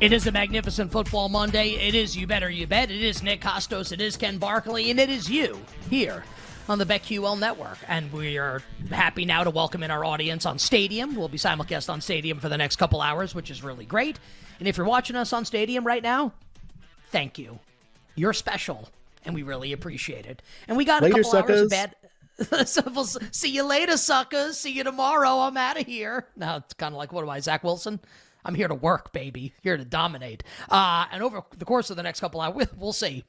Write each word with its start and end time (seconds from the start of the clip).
It 0.00 0.12
is 0.12 0.26
a 0.26 0.32
magnificent 0.32 0.90
football 0.90 1.28
Monday. 1.28 1.70
It 1.70 1.94
is 1.94 2.16
You 2.16 2.26
Better 2.26 2.50
You 2.50 2.66
Bet. 2.66 2.90
It 2.90 3.00
is 3.00 3.22
Nick 3.22 3.40
Kostos. 3.40 3.92
It 3.92 4.00
is 4.00 4.16
Ken 4.16 4.38
Barkley. 4.38 4.90
And 4.90 4.98
it 4.98 5.08
is 5.08 5.30
you 5.30 5.58
here 5.88 6.24
on 6.68 6.78
the 6.78 6.84
BetQL 6.84 7.38
network. 7.38 7.78
And 7.86 8.12
we 8.12 8.36
are 8.36 8.60
happy 8.90 9.24
now 9.24 9.44
to 9.44 9.50
welcome 9.50 9.82
in 9.82 9.90
our 9.90 10.04
audience 10.04 10.46
on 10.46 10.58
Stadium. 10.58 11.14
We'll 11.14 11.28
be 11.28 11.38
simulcast 11.38 11.88
on 11.88 12.00
Stadium 12.00 12.40
for 12.40 12.48
the 12.48 12.58
next 12.58 12.76
couple 12.76 13.00
hours, 13.00 13.34
which 13.34 13.50
is 13.50 13.62
really 13.62 13.86
great. 13.86 14.18
And 14.58 14.66
if 14.66 14.76
you're 14.76 14.86
watching 14.86 15.16
us 15.16 15.32
on 15.32 15.44
Stadium 15.44 15.86
right 15.86 16.02
now, 16.02 16.32
thank 17.10 17.38
you. 17.38 17.60
You're 18.16 18.32
special, 18.32 18.88
and 19.24 19.34
we 19.34 19.42
really 19.42 19.72
appreciate 19.72 20.26
it. 20.26 20.42
And 20.68 20.76
we 20.76 20.84
got 20.84 21.02
later, 21.02 21.20
a 21.20 21.22
couple 21.22 21.30
suckers. 21.30 21.60
hours 21.60 21.62
of 21.62 21.70
bad. 21.70 22.66
so 22.68 22.82
we'll 22.94 23.04
see 23.04 23.50
you 23.50 23.62
later, 23.62 23.96
suckers. 23.96 24.58
See 24.58 24.72
you 24.72 24.84
tomorrow. 24.84 25.38
I'm 25.38 25.56
out 25.56 25.80
of 25.80 25.86
here. 25.86 26.26
Now 26.36 26.56
it's 26.56 26.74
kind 26.74 26.92
of 26.92 26.98
like, 26.98 27.12
what 27.12 27.22
am 27.22 27.30
I, 27.30 27.40
Zach 27.40 27.62
Wilson? 27.62 28.00
I'm 28.44 28.54
here 28.54 28.68
to 28.68 28.74
work, 28.74 29.12
baby. 29.12 29.54
Here 29.62 29.76
to 29.76 29.84
dominate. 29.84 30.42
Uh, 30.68 31.06
and 31.10 31.22
over 31.22 31.42
the 31.56 31.64
course 31.64 31.90
of 31.90 31.96
the 31.96 32.02
next 32.02 32.20
couple 32.20 32.40
hours, 32.40 32.66
we'll 32.76 32.92
see 32.92 33.24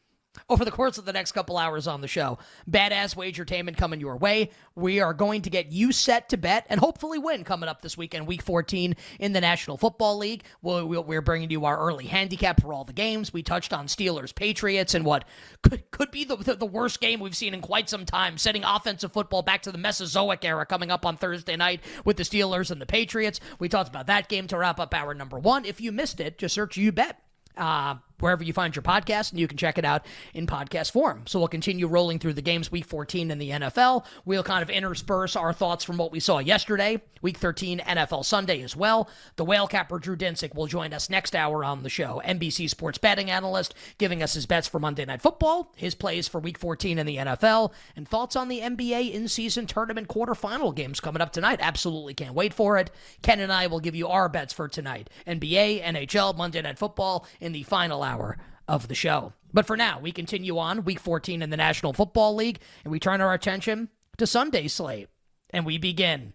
over 0.50 0.66
the 0.66 0.72
course 0.72 0.98
of 0.98 1.06
the 1.06 1.14
next 1.14 1.32
couple 1.32 1.58
hours 1.58 1.88
on 1.88 2.02
the 2.02 2.08
show. 2.08 2.38
Badass 2.70 3.16
wagertainment 3.16 3.78
coming 3.78 4.00
your 4.00 4.18
way. 4.18 4.50
We 4.76 5.00
are 5.00 5.14
going 5.14 5.42
to 5.44 5.50
get 5.50 5.72
you 5.72 5.92
set 5.92 6.30
to 6.30 6.38
bet 6.38 6.66
and 6.70 6.80
hopefully 6.80 7.20
win 7.20 7.44
coming 7.44 7.70
up 7.70 7.82
this 7.82 7.98
weekend, 7.98 8.28
week 8.28 8.42
14 8.42 8.96
in 9.20 9.34
the 9.34 9.42
National 9.42 9.78
Football 9.78 10.18
League. 10.18 10.44
We're 10.62 11.22
bringing 11.22 11.50
you 11.50 11.66
our 11.66 11.78
early 11.78 12.06
handicap 12.06 12.62
for 12.62 12.74
all 12.74 12.84
the 12.84 12.94
games. 12.94 13.34
We 13.34 13.44
touched 13.44 13.74
on 13.74 13.88
Steelers, 13.88 14.34
Patriots, 14.34 14.94
and 14.94 15.06
what 15.06 15.26
could, 15.62 15.90
could 15.92 16.12
be 16.12 16.24
the, 16.24 16.36
the 16.36 16.66
worst 16.66 17.00
game 17.00 17.20
we've 17.20 17.36
seen 17.36 17.54
in 17.54 17.62
quite 17.62 17.90
some 17.90 18.06
time, 18.06 18.38
setting 18.38 18.64
offensive 18.64 19.14
football 19.14 19.42
back 19.42 19.62
to 19.64 19.72
the 19.72 19.78
Mesozoic 19.78 20.44
era 20.44 20.66
coming 20.66 20.92
up 20.92 21.06
on 21.06 21.18
Thursday 21.18 21.56
night 21.56 21.82
with 22.04 22.18
the 22.18 22.24
Steelers 22.24 22.72
and 22.72 22.82
the 22.82 22.86
Patriots. 22.86 23.40
We 23.60 23.70
talked 23.70 23.90
about 23.90 24.08
that 24.08 24.30
game 24.30 24.48
to 24.48 24.58
wrap 24.58 24.80
up 24.80 24.94
hour 24.94 25.14
number 25.14 25.40
one. 25.40 25.66
If 25.66 25.82
you 25.82 25.92
missed 25.92 26.20
it, 26.20 26.38
just 26.38 26.56
search 26.56 26.78
You 26.78 26.92
Bet. 26.92 27.20
Uh, 27.58 27.96
wherever 28.20 28.44
you 28.44 28.54
find 28.54 28.76
your 28.76 28.84
podcast, 28.84 29.32
and 29.32 29.40
you 29.40 29.48
can 29.48 29.58
check 29.58 29.78
it 29.78 29.86
out 29.86 30.06
in 30.34 30.48
podcast 30.48 30.92
form. 30.92 31.24
So 31.28 31.40
we'll 31.40 31.48
continue 31.48 31.88
rolling 31.88 32.20
through 32.20 32.34
the 32.34 32.42
games 32.42 32.72
week 32.72 32.86
14 32.86 33.32
in 33.32 33.38
the 33.38 33.52
NFL. 33.52 34.06
We'll 34.26 34.44
kind 34.44 34.64
of 34.64 34.70
intersperse 34.70 35.36
our 35.36 35.54
thoughts 35.54 35.84
from 35.84 35.98
what 35.98 36.12
we 36.12 36.20
saw 36.20 36.40
yesterday, 36.40 37.02
week 37.22 37.38
13 37.38 37.80
NFL 37.80 38.26
Sunday 38.26 38.62
as 38.62 38.76
well. 38.76 39.10
The 39.36 39.46
whale 39.46 39.68
capper 39.68 40.00
Drew 40.00 40.16
Dinsick 40.16 40.56
will 40.56 40.68
join 40.68 40.94
us 40.94 41.10
next 41.10 41.36
hour 41.36 41.64
on 41.64 41.84
the 41.84 41.90
show. 41.90 42.22
NBC 42.26 42.70
sports 42.70 42.98
betting 42.98 43.30
analyst 43.30 43.74
giving 43.98 44.24
us 44.24 44.34
his 44.34 44.46
bets 44.46 44.68
for 44.68 44.80
Monday 44.80 45.06
Night 45.06 45.22
Football, 45.22 45.74
his 45.76 45.96
plays 45.96 46.28
for 46.28 46.40
week 46.40 46.58
14 46.58 47.00
in 47.00 47.06
the 47.06 47.18
NFL, 47.18 47.72
and 47.96 48.08
thoughts 48.08 48.36
on 48.36 48.48
the 48.48 48.60
NBA 48.60 49.12
in-season 49.14 49.68
tournament 49.68 50.08
quarterfinal 50.08 50.76
games 50.76 51.00
coming 51.00 51.22
up 51.22 51.32
tonight. 51.32 51.60
Absolutely 51.62 52.14
can't 52.14 52.36
wait 52.36 52.54
for 52.54 52.78
it. 52.78 52.92
Ken 53.22 53.40
and 53.40 53.52
I 53.52 53.68
will 53.68 53.80
give 53.80 53.96
you 53.96 54.08
our 54.08 54.30
bets 54.30 54.54
for 54.54 54.68
tonight. 54.68 55.10
NBA, 55.28 55.84
NHL, 55.84 56.38
Monday 56.38 56.62
Night 56.62 56.78
Football 56.78 57.28
in 57.40 57.52
the 57.52 57.64
final 57.64 58.05
hour 58.06 58.38
of 58.68 58.88
the 58.88 58.96
show. 58.96 59.34
But 59.54 59.66
for 59.66 59.78
now, 59.78 60.00
we 60.00 60.12
continue 60.12 60.58
on 60.58 60.84
week 60.84 61.00
14 61.00 61.42
in 61.42 61.50
the 61.50 61.58
National 61.58 61.94
Football 61.94 62.36
League, 62.36 62.60
and 62.84 62.92
we 62.92 63.00
turn 63.00 63.22
our 63.22 63.34
attention 63.34 63.90
to 64.18 64.28
Sunday's 64.28 64.74
slate. 64.74 65.10
And 65.52 65.66
we 65.66 65.78
begin 65.78 66.34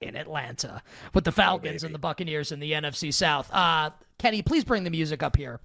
in 0.00 0.16
Atlanta 0.16 0.82
with 1.12 1.24
the 1.24 1.32
Falcons 1.32 1.82
oh, 1.82 1.86
and 1.86 1.94
the 1.94 1.98
Buccaneers 1.98 2.52
in 2.52 2.60
the 2.60 2.72
NFC 2.72 3.12
South. 3.12 3.52
Uh, 3.52 3.90
Kenny, 4.18 4.42
please 4.42 4.64
bring 4.64 4.84
the 4.84 4.90
music 4.90 5.22
up 5.22 5.36
here. 5.36 5.60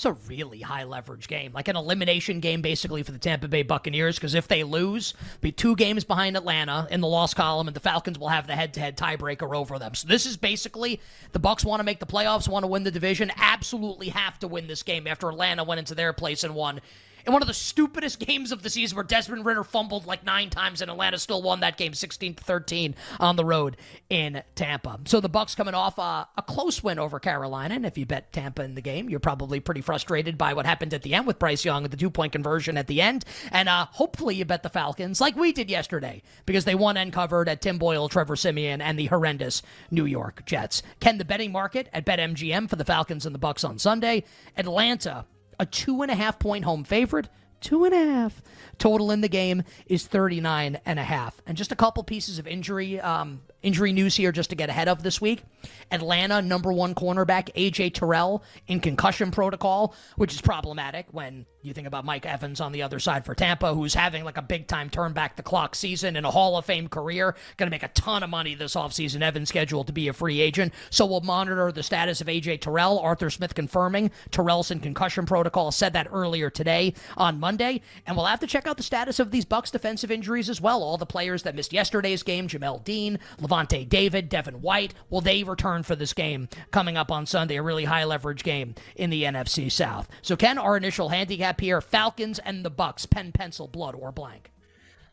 It's 0.00 0.06
a 0.06 0.12
really 0.12 0.62
high 0.62 0.84
leverage 0.84 1.28
game, 1.28 1.52
like 1.52 1.68
an 1.68 1.76
elimination 1.76 2.40
game 2.40 2.62
basically 2.62 3.02
for 3.02 3.12
the 3.12 3.18
Tampa 3.18 3.48
Bay 3.48 3.62
Buccaneers. 3.62 4.14
Because 4.14 4.34
if 4.34 4.48
they 4.48 4.64
lose, 4.64 5.12
be 5.42 5.52
two 5.52 5.76
games 5.76 6.04
behind 6.04 6.38
Atlanta 6.38 6.88
in 6.90 7.02
the 7.02 7.06
loss 7.06 7.34
column, 7.34 7.68
and 7.68 7.76
the 7.76 7.80
Falcons 7.80 8.18
will 8.18 8.30
have 8.30 8.46
the 8.46 8.54
head-to-head 8.56 8.96
tiebreaker 8.96 9.54
over 9.54 9.78
them. 9.78 9.94
So 9.94 10.08
this 10.08 10.24
is 10.24 10.38
basically 10.38 11.02
the 11.32 11.38
Bucks 11.38 11.66
want 11.66 11.80
to 11.80 11.84
make 11.84 12.00
the 12.00 12.06
playoffs, 12.06 12.48
want 12.48 12.62
to 12.62 12.66
win 12.66 12.82
the 12.82 12.90
division, 12.90 13.30
absolutely 13.36 14.08
have 14.08 14.38
to 14.38 14.48
win 14.48 14.68
this 14.68 14.82
game 14.82 15.06
after 15.06 15.28
Atlanta 15.28 15.64
went 15.64 15.80
into 15.80 15.94
their 15.94 16.14
place 16.14 16.44
and 16.44 16.54
won 16.54 16.80
in 17.26 17.32
one 17.32 17.42
of 17.42 17.48
the 17.48 17.54
stupidest 17.54 18.18
games 18.18 18.52
of 18.52 18.62
the 18.62 18.70
season 18.70 18.96
where 18.96 19.04
Desmond 19.04 19.44
Ridder 19.44 19.64
fumbled 19.64 20.06
like 20.06 20.24
nine 20.24 20.50
times 20.50 20.80
and 20.80 20.90
Atlanta 20.90 21.18
still 21.18 21.42
won 21.42 21.60
that 21.60 21.76
game 21.76 21.94
16 21.94 22.34
13 22.34 22.94
on 23.18 23.36
the 23.36 23.44
road 23.44 23.76
in 24.08 24.42
Tampa. 24.54 25.00
So 25.04 25.20
the 25.20 25.28
Bucks 25.28 25.54
coming 25.54 25.74
off 25.74 25.98
a, 25.98 26.28
a 26.36 26.42
close 26.42 26.82
win 26.82 26.98
over 26.98 27.18
Carolina, 27.20 27.74
and 27.74 27.86
if 27.86 27.96
you 27.98 28.06
bet 28.06 28.32
Tampa 28.32 28.62
in 28.62 28.74
the 28.74 28.80
game, 28.80 29.08
you're 29.08 29.20
probably 29.20 29.60
pretty 29.60 29.80
frustrated 29.80 30.38
by 30.38 30.54
what 30.54 30.66
happened 30.66 30.94
at 30.94 31.02
the 31.02 31.14
end 31.14 31.26
with 31.26 31.38
Bryce 31.38 31.64
Young 31.64 31.84
at 31.84 31.90
the 31.90 31.96
two 31.96 32.10
point 32.10 32.32
conversion 32.32 32.76
at 32.76 32.86
the 32.86 33.00
end, 33.02 33.24
and 33.52 33.68
uh, 33.68 33.86
hopefully 33.90 34.34
you 34.34 34.44
bet 34.44 34.62
the 34.62 34.68
Falcons 34.68 35.20
like 35.20 35.36
we 35.36 35.52
did 35.52 35.70
yesterday 35.70 36.22
because 36.46 36.64
they 36.64 36.74
won 36.74 36.96
and 36.96 37.12
covered 37.12 37.48
at 37.48 37.60
Tim 37.60 37.78
Boyle, 37.78 38.08
Trevor 38.08 38.36
Siemian, 38.36 38.80
and 38.80 38.98
the 38.98 39.06
horrendous 39.06 39.62
New 39.90 40.06
York 40.06 40.44
Jets. 40.46 40.82
Ken 41.00 41.18
the 41.18 41.24
betting 41.24 41.52
market 41.52 41.88
at 41.92 42.06
BetMGM 42.06 42.68
for 42.68 42.76
the 42.76 42.84
Falcons 42.84 43.26
and 43.26 43.34
the 43.34 43.38
Bucks 43.38 43.64
on 43.64 43.78
Sunday. 43.78 44.24
Atlanta 44.56 45.26
a 45.60 45.66
two 45.66 46.02
and 46.02 46.10
a 46.10 46.14
half 46.16 46.40
point 46.40 46.64
home 46.64 46.82
favorite. 46.82 47.28
Two 47.60 47.84
and 47.84 47.92
a 47.92 47.98
half. 47.98 48.42
Total 48.78 49.10
in 49.10 49.20
the 49.20 49.28
game 49.28 49.62
is 49.86 50.06
39 50.06 50.80
and 50.86 50.98
a 50.98 51.02
half. 51.02 51.42
And 51.46 51.58
just 51.58 51.70
a 51.70 51.76
couple 51.76 52.02
pieces 52.02 52.38
of 52.38 52.46
injury 52.46 52.98
um, 52.98 53.42
injury 53.62 53.92
news 53.92 54.16
here 54.16 54.32
just 54.32 54.48
to 54.50 54.56
get 54.56 54.70
ahead 54.70 54.88
of 54.88 55.02
this 55.02 55.20
week. 55.20 55.42
Atlanta 55.90 56.40
number 56.40 56.72
one 56.72 56.94
cornerback 56.94 57.52
AJ 57.54 57.92
Terrell 57.92 58.42
in 58.66 58.80
concussion 58.80 59.30
protocol, 59.30 59.94
which 60.16 60.32
is 60.32 60.40
problematic 60.40 61.06
when 61.10 61.44
you 61.62 61.74
think 61.74 61.86
about 61.86 62.06
Mike 62.06 62.24
Evans 62.24 62.60
on 62.60 62.72
the 62.72 62.82
other 62.82 62.98
side 62.98 63.26
for 63.26 63.34
Tampa, 63.34 63.74
who's 63.74 63.92
having 63.92 64.24
like 64.24 64.38
a 64.38 64.42
big 64.42 64.66
time 64.66 64.88
turn 64.88 65.12
back 65.12 65.36
the 65.36 65.42
clock 65.42 65.74
season 65.74 66.16
and 66.16 66.24
a 66.24 66.30
Hall 66.30 66.56
of 66.56 66.64
Fame 66.64 66.88
career. 66.88 67.36
Going 67.58 67.66
to 67.66 67.70
make 67.70 67.82
a 67.82 67.88
ton 67.88 68.22
of 68.22 68.30
money 68.30 68.54
this 68.54 68.74
offseason. 68.74 69.20
Evans 69.20 69.50
scheduled 69.50 69.86
to 69.88 69.92
be 69.92 70.08
a 70.08 70.12
free 70.14 70.40
agent. 70.40 70.72
So 70.88 71.04
we'll 71.04 71.20
monitor 71.20 71.70
the 71.70 71.82
status 71.82 72.22
of 72.22 72.28
AJ 72.28 72.62
Terrell. 72.62 72.98
Arthur 72.98 73.28
Smith 73.28 73.54
confirming 73.54 74.10
Terrell's 74.30 74.70
in 74.70 74.80
concussion 74.80 75.26
protocol. 75.26 75.70
Said 75.70 75.92
that 75.92 76.08
earlier 76.10 76.48
today 76.48 76.94
on 77.18 77.38
Monday. 77.38 77.82
And 78.06 78.16
we'll 78.16 78.26
have 78.26 78.40
to 78.40 78.46
check 78.46 78.66
out 78.66 78.78
the 78.78 78.82
status 78.82 79.18
of 79.18 79.30
these 79.30 79.44
Bucks 79.44 79.70
defensive 79.70 80.10
injuries 80.10 80.48
as 80.48 80.62
well. 80.62 80.82
All 80.82 80.96
the 80.96 81.04
players 81.04 81.42
that 81.42 81.54
missed 81.54 81.74
yesterday's 81.74 82.22
game, 82.22 82.48
Jamel 82.48 82.82
Dean, 82.84 83.18
Lavonte 83.38 83.86
David, 83.86 84.30
Devin 84.30 84.62
White, 84.62 84.94
will 85.10 85.20
they 85.20 85.42
return 85.42 85.82
for 85.82 85.94
this 85.94 86.14
game 86.14 86.48
coming 86.70 86.96
up 86.96 87.12
on 87.12 87.26
Sunday? 87.26 87.56
A 87.56 87.62
really 87.62 87.84
high 87.84 88.04
leverage 88.04 88.44
game 88.44 88.74
in 88.96 89.10
the 89.10 89.24
NFC 89.24 89.70
South. 89.70 90.08
So, 90.22 90.36
Ken, 90.36 90.56
our 90.56 90.76
initial 90.76 91.10
handicap 91.10 91.49
here 91.58 91.80
Falcons 91.80 92.38
and 92.38 92.64
the 92.64 92.70
Bucks, 92.70 93.06
pen, 93.06 93.32
pencil, 93.32 93.66
blood, 93.66 93.96
or 93.96 94.12
blank. 94.12 94.52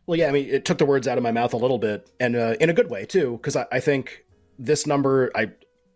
Well, 0.06 0.18
yeah, 0.18 0.28
I 0.28 0.30
mean, 0.30 0.48
it 0.48 0.64
took 0.64 0.78
the 0.78 0.86
words 0.86 1.08
out 1.08 1.18
of 1.18 1.24
my 1.24 1.32
mouth 1.32 1.52
a 1.52 1.56
little 1.56 1.78
bit, 1.78 2.10
and 2.20 2.36
uh, 2.36 2.54
in 2.60 2.70
a 2.70 2.72
good 2.72 2.90
way, 2.90 3.04
too, 3.04 3.32
because 3.38 3.56
I, 3.56 3.66
I 3.72 3.80
think 3.80 4.24
this 4.58 4.86
number, 4.86 5.32
I 5.34 5.50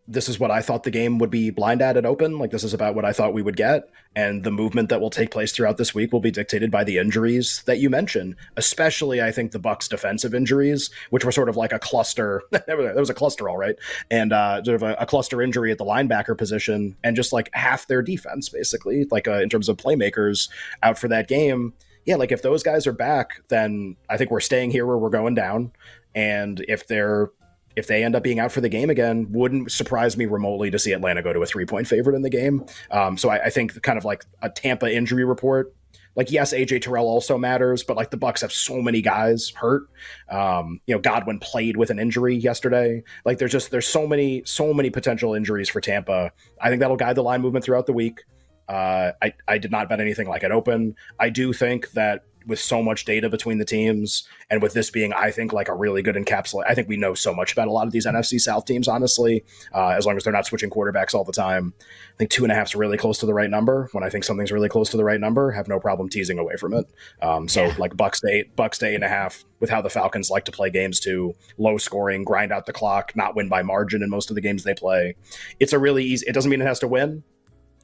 this 0.08 0.28
is 0.28 0.40
what 0.40 0.50
I 0.50 0.62
thought 0.62 0.82
the 0.82 0.90
game 0.90 1.18
would 1.18 1.30
be 1.30 1.50
blind 1.50 1.80
at 1.80 1.96
at 1.96 2.04
open. 2.04 2.38
Like 2.38 2.50
this 2.50 2.64
is 2.64 2.74
about 2.74 2.94
what 2.94 3.04
I 3.04 3.12
thought 3.12 3.34
we 3.34 3.42
would 3.42 3.56
get, 3.56 3.88
and 4.16 4.42
the 4.42 4.50
movement 4.50 4.88
that 4.88 5.00
will 5.00 5.10
take 5.10 5.30
place 5.30 5.52
throughout 5.52 5.76
this 5.76 5.94
week 5.94 6.12
will 6.12 6.20
be 6.20 6.32
dictated 6.32 6.70
by 6.70 6.82
the 6.82 6.98
injuries 6.98 7.62
that 7.66 7.78
you 7.78 7.88
mentioned. 7.88 8.34
Especially, 8.56 9.22
I 9.22 9.30
think 9.30 9.52
the 9.52 9.60
Bucks' 9.60 9.86
defensive 9.86 10.34
injuries, 10.34 10.90
which 11.10 11.24
were 11.24 11.30
sort 11.30 11.48
of 11.48 11.56
like 11.56 11.72
a 11.72 11.78
cluster. 11.78 12.42
there 12.66 12.76
was 12.76 13.10
a 13.10 13.14
cluster, 13.14 13.48
all 13.48 13.56
right, 13.56 13.76
and 14.10 14.32
uh, 14.32 14.62
sort 14.64 14.74
of 14.74 14.82
a, 14.82 14.94
a, 14.94 15.06
cluster 15.06 15.40
injury 15.40 15.70
at 15.70 15.78
the 15.78 15.84
linebacker 15.84 16.36
position, 16.36 16.96
and 17.04 17.14
just 17.14 17.32
like 17.32 17.48
half 17.52 17.86
their 17.86 18.02
defense, 18.02 18.48
basically, 18.48 19.06
like 19.10 19.28
uh, 19.28 19.40
in 19.40 19.48
terms 19.48 19.68
of 19.68 19.76
playmakers 19.76 20.48
out 20.82 20.98
for 20.98 21.08
that 21.08 21.28
game. 21.28 21.74
Yeah, 22.04 22.16
like 22.16 22.32
if 22.32 22.42
those 22.42 22.64
guys 22.64 22.88
are 22.88 22.92
back, 22.92 23.42
then 23.48 23.96
I 24.10 24.16
think 24.16 24.32
we're 24.32 24.40
staying 24.40 24.72
here 24.72 24.84
where 24.84 24.98
we're 24.98 25.10
going 25.10 25.36
down. 25.36 25.70
And 26.16 26.64
if 26.66 26.88
they're 26.88 27.30
if 27.76 27.86
they 27.86 28.04
end 28.04 28.14
up 28.14 28.22
being 28.22 28.38
out 28.38 28.52
for 28.52 28.60
the 28.60 28.68
game 28.68 28.90
again, 28.90 29.26
wouldn't 29.30 29.72
surprise 29.72 30.16
me 30.16 30.26
remotely 30.26 30.70
to 30.70 30.78
see 30.78 30.92
Atlanta 30.92 31.22
go 31.22 31.32
to 31.32 31.40
a 31.40 31.46
three 31.46 31.66
point 31.66 31.86
favorite 31.86 32.16
in 32.16 32.22
the 32.22 32.30
game. 32.30 32.66
Um, 32.90 33.16
so 33.16 33.28
I, 33.30 33.44
I, 33.44 33.50
think 33.50 33.80
kind 33.82 33.98
of 33.98 34.04
like 34.04 34.24
a 34.42 34.48
Tampa 34.48 34.94
injury 34.94 35.24
report 35.24 35.74
like 36.14 36.30
yes, 36.30 36.52
AJ 36.52 36.82
Terrell 36.82 37.06
also 37.06 37.38
matters, 37.38 37.82
but 37.82 37.96
like 37.96 38.10
the 38.10 38.16
Bucks 38.16 38.42
have 38.42 38.52
so 38.52 38.82
many 38.82 39.00
guys 39.00 39.50
hurt. 39.50 39.84
Um, 40.28 40.80
you 40.86 40.94
know, 40.94 41.00
Godwin 41.00 41.38
played 41.38 41.76
with 41.76 41.90
an 41.90 41.98
injury 41.98 42.36
yesterday. 42.36 43.02
Like 43.24 43.38
there's 43.38 43.52
just 43.52 43.70
there's 43.70 43.88
so 43.88 44.06
many 44.06 44.42
so 44.44 44.74
many 44.74 44.90
potential 44.90 45.34
injuries 45.34 45.68
for 45.68 45.80
Tampa. 45.80 46.32
I 46.60 46.68
think 46.68 46.80
that'll 46.80 46.96
guide 46.96 47.16
the 47.16 47.22
line 47.22 47.40
movement 47.40 47.64
throughout 47.64 47.86
the 47.86 47.92
week. 47.92 48.24
Uh, 48.68 49.12
I 49.22 49.32
I 49.48 49.58
did 49.58 49.70
not 49.70 49.88
bet 49.88 50.00
anything 50.00 50.28
like 50.28 50.42
it 50.42 50.50
open. 50.50 50.96
I 51.18 51.30
do 51.30 51.52
think 51.52 51.90
that 51.92 52.24
with 52.46 52.58
so 52.58 52.82
much 52.82 53.04
data 53.04 53.28
between 53.28 53.58
the 53.58 53.64
teams 53.64 54.26
and 54.50 54.62
with 54.62 54.74
this 54.74 54.90
being 54.90 55.12
i 55.14 55.30
think 55.30 55.52
like 55.52 55.68
a 55.68 55.74
really 55.74 56.02
good 56.02 56.16
encapsulate 56.16 56.64
i 56.66 56.74
think 56.74 56.88
we 56.88 56.96
know 56.96 57.14
so 57.14 57.34
much 57.34 57.52
about 57.52 57.68
a 57.68 57.72
lot 57.72 57.86
of 57.86 57.92
these 57.92 58.06
nfc 58.06 58.40
south 58.40 58.64
teams 58.64 58.88
honestly 58.88 59.44
uh, 59.74 59.88
as 59.88 60.06
long 60.06 60.16
as 60.16 60.24
they're 60.24 60.32
not 60.32 60.46
switching 60.46 60.70
quarterbacks 60.70 61.14
all 61.14 61.24
the 61.24 61.32
time. 61.32 61.74
I 61.78 62.16
think 62.18 62.30
two 62.30 62.44
and 62.44 62.52
a 62.52 62.54
half 62.54 62.68
is 62.68 62.74
really 62.74 62.96
close 62.96 63.18
to 63.18 63.26
the 63.26 63.34
right 63.34 63.50
number. 63.50 63.88
When 63.92 64.04
i 64.04 64.10
think 64.10 64.24
something's 64.24 64.52
really 64.52 64.68
close 64.68 64.90
to 64.90 64.96
the 64.96 65.04
right 65.04 65.20
number 65.20 65.50
have 65.50 65.68
no 65.68 65.80
problem 65.80 66.08
teasing 66.08 66.38
away 66.38 66.56
from 66.56 66.74
it. 66.74 66.86
Um, 67.20 67.48
so 67.48 67.66
yeah. 67.66 67.74
like 67.78 67.96
bucks 67.96 68.20
to 68.20 68.28
eight 68.28 68.54
bucks 68.56 68.78
to 68.78 68.86
eight 68.86 68.94
and 68.94 69.04
a 69.04 69.08
half 69.08 69.44
with 69.60 69.70
how 69.70 69.80
the 69.80 69.90
falcons 69.90 70.30
like 70.30 70.44
to 70.46 70.52
play 70.52 70.70
games 70.70 71.00
to 71.00 71.34
low 71.58 71.78
scoring 71.78 72.24
grind 72.24 72.52
out 72.52 72.66
the 72.66 72.72
clock 72.72 73.12
not 73.14 73.36
win 73.36 73.48
by 73.48 73.62
margin 73.62 74.02
in 74.02 74.10
most 74.10 74.30
of 74.30 74.34
the 74.34 74.40
games 74.40 74.64
they 74.64 74.74
play. 74.74 75.14
It's 75.60 75.72
a 75.72 75.78
really 75.78 76.04
easy 76.04 76.26
it 76.26 76.32
doesn't 76.32 76.50
mean 76.50 76.60
it 76.60 76.66
has 76.66 76.80
to 76.80 76.88
win 76.88 77.22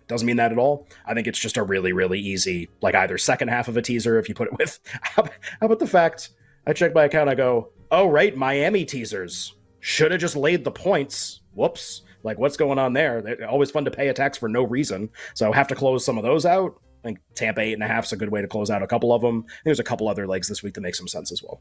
doesn't 0.08 0.26
mean 0.26 0.36
that 0.36 0.52
at 0.52 0.58
all. 0.58 0.86
I 1.06 1.14
think 1.14 1.26
it's 1.26 1.38
just 1.38 1.56
a 1.56 1.62
really, 1.62 1.92
really 1.92 2.18
easy, 2.18 2.68
like 2.80 2.94
either 2.94 3.18
second 3.18 3.48
half 3.48 3.68
of 3.68 3.76
a 3.76 3.82
teaser 3.82 4.18
if 4.18 4.28
you 4.28 4.34
put 4.34 4.48
it 4.48 4.58
with. 4.58 4.80
How, 5.02 5.24
about 5.60 5.78
the 5.78 5.86
fact 5.86 6.30
I 6.66 6.72
check 6.72 6.94
my 6.94 7.04
account, 7.04 7.30
I 7.30 7.34
go, 7.34 7.70
oh, 7.90 8.08
right, 8.08 8.36
Miami 8.36 8.84
teasers. 8.84 9.54
Should 9.80 10.10
have 10.10 10.20
just 10.20 10.34
laid 10.36 10.64
the 10.64 10.70
points. 10.70 11.40
Whoops. 11.54 12.02
Like, 12.24 12.38
what's 12.38 12.56
going 12.56 12.78
on 12.78 12.92
there? 12.94 13.22
They're 13.22 13.48
always 13.48 13.70
fun 13.70 13.84
to 13.84 13.90
pay 13.90 14.08
attacks 14.08 14.36
for 14.36 14.48
no 14.48 14.64
reason. 14.64 15.08
So 15.34 15.52
have 15.52 15.68
to 15.68 15.74
close 15.74 16.04
some 16.04 16.18
of 16.18 16.24
those 16.24 16.44
out. 16.44 16.80
I 17.04 17.08
think 17.08 17.20
Tampa 17.34 17.60
eight 17.60 17.74
and 17.74 17.82
a 17.82 17.86
half 17.86 18.06
is 18.06 18.12
a 18.12 18.16
good 18.16 18.30
way 18.30 18.42
to 18.42 18.48
close 18.48 18.70
out 18.70 18.82
a 18.82 18.86
couple 18.86 19.12
of 19.12 19.22
them. 19.22 19.46
There's 19.64 19.78
a 19.78 19.84
couple 19.84 20.08
other 20.08 20.26
legs 20.26 20.48
this 20.48 20.62
week 20.62 20.74
that 20.74 20.80
make 20.80 20.96
some 20.96 21.06
sense 21.06 21.30
as 21.30 21.42
well. 21.42 21.60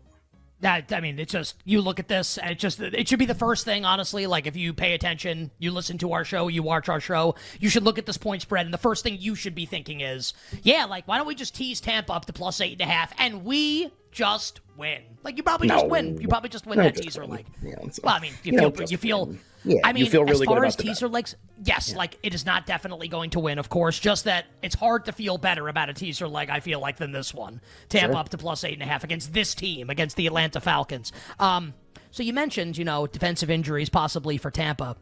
That 0.62 0.92
I 0.92 1.02
mean, 1.02 1.20
it's 1.20 1.32
just 1.32 1.56
you 1.66 1.82
look 1.82 2.00
at 2.00 2.08
this, 2.08 2.40
and 2.40 2.52
it 2.52 2.58
just 2.60 2.80
it 2.80 3.08
should 3.08 3.20
be 3.20 3.26
the 3.26 3.36
first 3.36 3.64
thing, 3.64 3.86
honestly. 3.86 4.26
Like 4.26 4.48
if 4.48 4.56
you 4.56 4.74
pay 4.74 4.94
attention, 4.94 5.52
you 5.60 5.70
listen 5.70 6.00
to 6.00 6.14
our 6.14 6.26
show, 6.26 6.48
you 6.48 6.64
watch 6.64 6.90
our 6.90 7.00
show, 7.00 7.36
you 7.60 7.70
should 7.70 7.84
look 7.84 8.00
at 8.00 8.08
this 8.08 8.18
point 8.18 8.42
spread, 8.42 8.66
and 8.66 8.74
the 8.74 8.80
first 8.80 9.04
thing 9.04 9.18
you 9.20 9.36
should 9.36 9.54
be 9.54 9.68
thinking 9.68 10.02
is, 10.02 10.34
yeah, 10.64 10.86
like 10.86 11.08
why 11.08 11.18
don't 11.18 11.28
we 11.28 11.36
just 11.36 11.54
tease 11.54 11.80
Tampa 11.80 12.14
up 12.14 12.26
to 12.26 12.34
plus 12.34 12.60
eight 12.60 12.74
and 12.74 12.82
a 12.82 12.92
half, 12.92 13.14
and 13.20 13.46
we 13.46 13.92
just 14.12 14.62
win. 14.78 15.04
Like 15.24 15.38
you 15.38 15.44
probably 15.44 15.68
no. 15.68 15.76
just 15.76 15.88
win. 15.90 16.20
You 16.20 16.28
probably 16.28 16.50
just 16.50 16.66
win 16.66 16.78
no, 16.80 16.86
that 16.86 16.96
teaser 16.96 17.26
like. 17.28 17.46
Yeah, 17.62 17.76
well, 18.04 18.16
I 18.16 18.20
mean, 18.20 18.34
you, 18.44 18.54
you 18.54 18.72
feel 18.72 18.90
you 18.90 18.98
feel. 18.98 19.36
Yeah, 19.68 19.82
I 19.84 19.94
mean, 19.94 20.06
you 20.06 20.10
feel 20.10 20.24
really 20.24 20.42
as 20.42 20.44
far 20.44 20.66
as 20.66 20.76
teaser 20.76 21.08
legs, 21.08 21.36
yes, 21.64 21.92
yeah. 21.92 21.98
like 21.98 22.18
it 22.24 22.34
is 22.34 22.46
not 22.46 22.66
definitely 22.66 23.08
going 23.08 23.30
to 23.32 23.40
win. 23.40 23.60
Of 23.60 23.70
course, 23.70 24.00
just 24.00 24.26
that 24.26 24.46
it's 24.62 24.76
hard 24.76 25.06
to 25.06 25.12
feel 25.12 25.38
better 25.38 25.68
about 25.68 25.90
a 25.90 25.94
teaser 25.94 26.28
leg. 26.28 26.50
I 26.50 26.60
feel 26.60 26.80
like 26.80 26.98
than 26.98 27.12
this 27.12 27.34
one. 27.34 27.62
Tampa 27.90 28.14
sure. 28.14 28.20
up 28.20 28.30
to 28.30 28.38
plus 28.38 28.64
eight 28.64 28.74
and 28.74 28.84
a 28.84 28.86
half 28.86 29.04
against 29.04 29.34
this 29.34 29.54
team 29.54 29.90
against 29.90 30.16
the 30.16 30.28
Atlanta 30.28 30.60
Falcons. 30.60 31.12
Um, 31.40 31.74
so 32.12 32.24
you 32.24 32.34
mentioned, 32.34 32.78
you 32.78 32.86
know, 32.86 33.08
defensive 33.08 33.50
injuries 33.50 33.90
possibly 33.90 34.38
for 34.38 34.52
Tampa. 34.52 34.96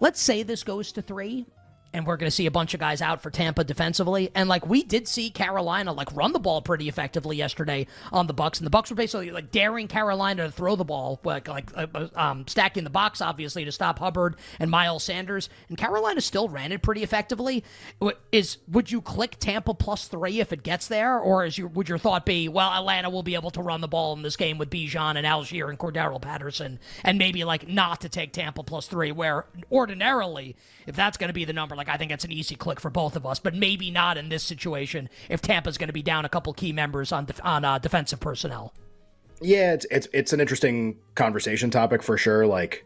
Let's 0.00 0.20
say 0.20 0.42
this 0.42 0.62
goes 0.64 0.92
to 0.92 1.02
three 1.02 1.46
and 1.92 2.06
we're 2.06 2.16
going 2.16 2.28
to 2.28 2.34
see 2.34 2.46
a 2.46 2.50
bunch 2.50 2.74
of 2.74 2.80
guys 2.80 3.00
out 3.00 3.22
for 3.22 3.30
Tampa 3.30 3.64
defensively. 3.64 4.30
And 4.34 4.48
like 4.48 4.66
we 4.66 4.82
did 4.82 5.08
see 5.08 5.30
Carolina 5.30 5.92
like 5.92 6.14
run 6.14 6.32
the 6.32 6.38
ball 6.38 6.60
pretty 6.60 6.88
effectively 6.88 7.36
yesterday 7.36 7.86
on 8.12 8.26
the 8.26 8.34
Bucks, 8.34 8.58
and 8.58 8.66
the 8.66 8.70
Bucks 8.70 8.90
were 8.90 8.96
basically 8.96 9.30
like 9.30 9.50
daring 9.50 9.88
Carolina 9.88 10.44
to 10.44 10.52
throw 10.52 10.76
the 10.76 10.84
ball, 10.84 11.20
like 11.24 11.48
like 11.48 11.70
uh, 11.76 11.86
uh 11.94 12.08
um, 12.14 12.46
stacking 12.46 12.84
the 12.84 12.90
box 12.90 13.20
obviously 13.20 13.64
to 13.64 13.72
stop 13.72 13.98
Hubbard 13.98 14.36
and 14.58 14.70
Miles 14.70 15.04
Sanders. 15.04 15.48
And 15.68 15.78
Carolina 15.78 16.20
still 16.20 16.48
ran 16.48 16.72
it 16.72 16.82
pretty 16.82 17.02
effectively. 17.02 17.64
Is 18.32 18.58
would 18.68 18.90
you 18.90 19.00
click 19.00 19.36
Tampa 19.38 19.74
plus 19.74 20.08
three 20.08 20.40
if 20.40 20.52
it 20.52 20.62
gets 20.62 20.88
there, 20.88 21.18
or 21.18 21.44
is 21.44 21.56
your 21.56 21.68
would 21.68 21.88
your 21.88 21.98
thought 21.98 22.26
be 22.26 22.48
well 22.48 22.70
Atlanta 22.70 23.08
will 23.08 23.22
be 23.22 23.34
able 23.34 23.50
to 23.52 23.62
run 23.62 23.80
the 23.80 23.88
ball 23.88 24.12
in 24.14 24.22
this 24.22 24.36
game 24.36 24.58
with 24.58 24.70
Bijan 24.70 25.16
and 25.16 25.26
Allgeier 25.26 25.68
and 25.70 25.78
Cordarrelle 25.78 26.20
Patterson, 26.20 26.78
and 27.02 27.18
maybe 27.18 27.44
like 27.44 27.66
not 27.66 28.02
to 28.02 28.08
take 28.08 28.32
Tampa 28.32 28.62
plus 28.62 28.86
three, 28.86 29.12
where 29.12 29.46
ordinarily 29.72 30.56
if 30.86 30.96
that's 30.96 31.16
going 31.16 31.28
to 31.28 31.34
be 31.34 31.44
the 31.44 31.52
number 31.52 31.76
like 31.78 31.88
I 31.88 31.96
think 31.96 32.12
it's 32.12 32.24
an 32.24 32.32
easy 32.32 32.54
click 32.54 32.80
for 32.80 32.90
both 32.90 33.16
of 33.16 33.24
us, 33.24 33.38
but 33.38 33.54
maybe 33.54 33.90
not 33.90 34.18
in 34.18 34.28
this 34.28 34.42
situation 34.42 35.08
if 35.28 35.40
Tampa's 35.40 35.78
going 35.78 35.88
to 35.88 35.94
be 35.94 36.02
down 36.02 36.24
a 36.24 36.28
couple 36.28 36.52
key 36.52 36.72
members 36.72 37.12
on 37.12 37.24
def- 37.24 37.40
on 37.42 37.64
uh, 37.64 37.78
defensive 37.78 38.20
personnel. 38.20 38.74
Yeah, 39.40 39.72
it's 39.72 39.86
it's 39.90 40.08
it's 40.12 40.32
an 40.32 40.40
interesting 40.40 40.98
conversation 41.14 41.70
topic 41.70 42.02
for 42.02 42.18
sure. 42.18 42.46
Like 42.46 42.84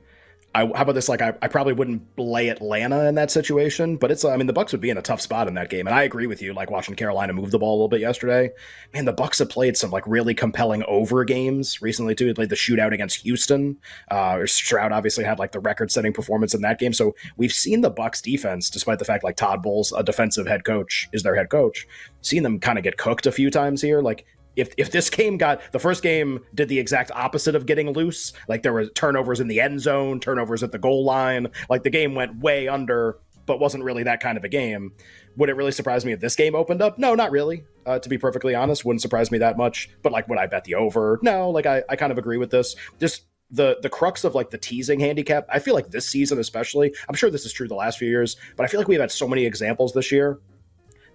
I, 0.54 0.66
how 0.66 0.82
about 0.82 0.94
this? 0.94 1.08
Like, 1.08 1.22
I, 1.22 1.32
I 1.40 1.48
probably 1.48 1.72
wouldn't 1.72 2.02
lay 2.18 2.48
Atlanta 2.48 3.06
in 3.08 3.14
that 3.14 3.30
situation, 3.30 3.96
but 3.96 4.10
it's, 4.10 4.24
I 4.24 4.36
mean, 4.36 4.46
the 4.46 4.52
Bucks 4.52 4.72
would 4.72 4.82
be 4.82 4.90
in 4.90 4.98
a 4.98 5.02
tough 5.02 5.20
spot 5.20 5.48
in 5.48 5.54
that 5.54 5.70
game. 5.70 5.86
And 5.86 5.94
I 5.94 6.02
agree 6.02 6.26
with 6.26 6.42
you, 6.42 6.52
like 6.52 6.70
watching 6.70 6.94
Carolina 6.94 7.32
move 7.32 7.50
the 7.50 7.58
ball 7.58 7.72
a 7.72 7.76
little 7.76 7.88
bit 7.88 8.00
yesterday. 8.00 8.50
Man, 8.92 9.06
the 9.06 9.12
Bucks 9.12 9.38
have 9.38 9.48
played 9.48 9.76
some 9.76 9.90
like 9.90 10.06
really 10.06 10.34
compelling 10.34 10.84
over 10.86 11.24
games 11.24 11.80
recently 11.80 12.14
too. 12.14 12.26
They 12.26 12.34
played 12.34 12.50
the 12.50 12.56
shootout 12.56 12.92
against 12.92 13.22
Houston. 13.22 13.78
Uh, 14.10 14.44
Stroud 14.44 14.92
obviously 14.92 15.24
had 15.24 15.38
like 15.38 15.52
the 15.52 15.60
record 15.60 15.90
setting 15.90 16.12
performance 16.12 16.52
in 16.52 16.60
that 16.62 16.78
game. 16.78 16.92
So 16.92 17.14
we've 17.36 17.52
seen 17.52 17.80
the 17.80 17.90
Bucks 17.90 18.20
defense, 18.20 18.68
despite 18.68 18.98
the 18.98 19.04
fact 19.06 19.24
like 19.24 19.36
Todd 19.36 19.62
Bowles, 19.62 19.92
a 19.92 20.02
defensive 20.02 20.46
head 20.46 20.64
coach, 20.64 21.08
is 21.12 21.22
their 21.22 21.34
head 21.34 21.48
coach, 21.48 21.86
seen 22.20 22.42
them 22.42 22.60
kind 22.60 22.76
of 22.76 22.84
get 22.84 22.98
cooked 22.98 23.26
a 23.26 23.32
few 23.32 23.50
times 23.50 23.80
here. 23.80 24.02
Like 24.02 24.26
if 24.56 24.72
if 24.76 24.90
this 24.90 25.10
game 25.10 25.36
got 25.36 25.60
the 25.72 25.78
first 25.78 26.02
game 26.02 26.40
did 26.54 26.68
the 26.68 26.78
exact 26.78 27.10
opposite 27.12 27.54
of 27.54 27.66
getting 27.66 27.92
loose, 27.92 28.32
like 28.48 28.62
there 28.62 28.72
were 28.72 28.86
turnovers 28.86 29.40
in 29.40 29.48
the 29.48 29.60
end 29.60 29.80
zone, 29.80 30.20
turnovers 30.20 30.62
at 30.62 30.72
the 30.72 30.78
goal 30.78 31.04
line, 31.04 31.48
like 31.68 31.82
the 31.82 31.90
game 31.90 32.14
went 32.14 32.38
way 32.38 32.68
under, 32.68 33.18
but 33.46 33.60
wasn't 33.60 33.84
really 33.84 34.02
that 34.04 34.20
kind 34.20 34.36
of 34.36 34.44
a 34.44 34.48
game. 34.48 34.92
Would 35.36 35.48
it 35.48 35.56
really 35.56 35.72
surprise 35.72 36.04
me 36.04 36.12
if 36.12 36.20
this 36.20 36.36
game 36.36 36.54
opened 36.54 36.82
up? 36.82 36.98
No, 36.98 37.14
not 37.14 37.30
really. 37.30 37.64
Uh, 37.86 37.98
to 37.98 38.08
be 38.08 38.18
perfectly 38.18 38.54
honest, 38.54 38.84
wouldn't 38.84 39.02
surprise 39.02 39.30
me 39.30 39.38
that 39.38 39.56
much. 39.56 39.88
But 40.02 40.12
like, 40.12 40.28
would 40.28 40.38
I 40.38 40.46
bet 40.46 40.64
the 40.64 40.74
over? 40.74 41.18
No, 41.22 41.50
like 41.50 41.66
I, 41.66 41.82
I 41.88 41.96
kind 41.96 42.12
of 42.12 42.18
agree 42.18 42.36
with 42.36 42.50
this. 42.50 42.76
Just 43.00 43.24
the 43.50 43.76
the 43.82 43.88
crux 43.88 44.24
of 44.24 44.34
like 44.34 44.50
the 44.50 44.58
teasing 44.58 45.00
handicap. 45.00 45.46
I 45.48 45.58
feel 45.58 45.74
like 45.74 45.90
this 45.90 46.08
season, 46.08 46.38
especially, 46.38 46.94
I'm 47.08 47.14
sure 47.14 47.30
this 47.30 47.44
is 47.44 47.52
true 47.52 47.68
the 47.68 47.74
last 47.74 47.98
few 47.98 48.08
years, 48.08 48.36
but 48.56 48.64
I 48.64 48.66
feel 48.66 48.80
like 48.80 48.88
we've 48.88 49.00
had 49.00 49.10
so 49.10 49.28
many 49.28 49.44
examples 49.44 49.92
this 49.92 50.10
year 50.10 50.38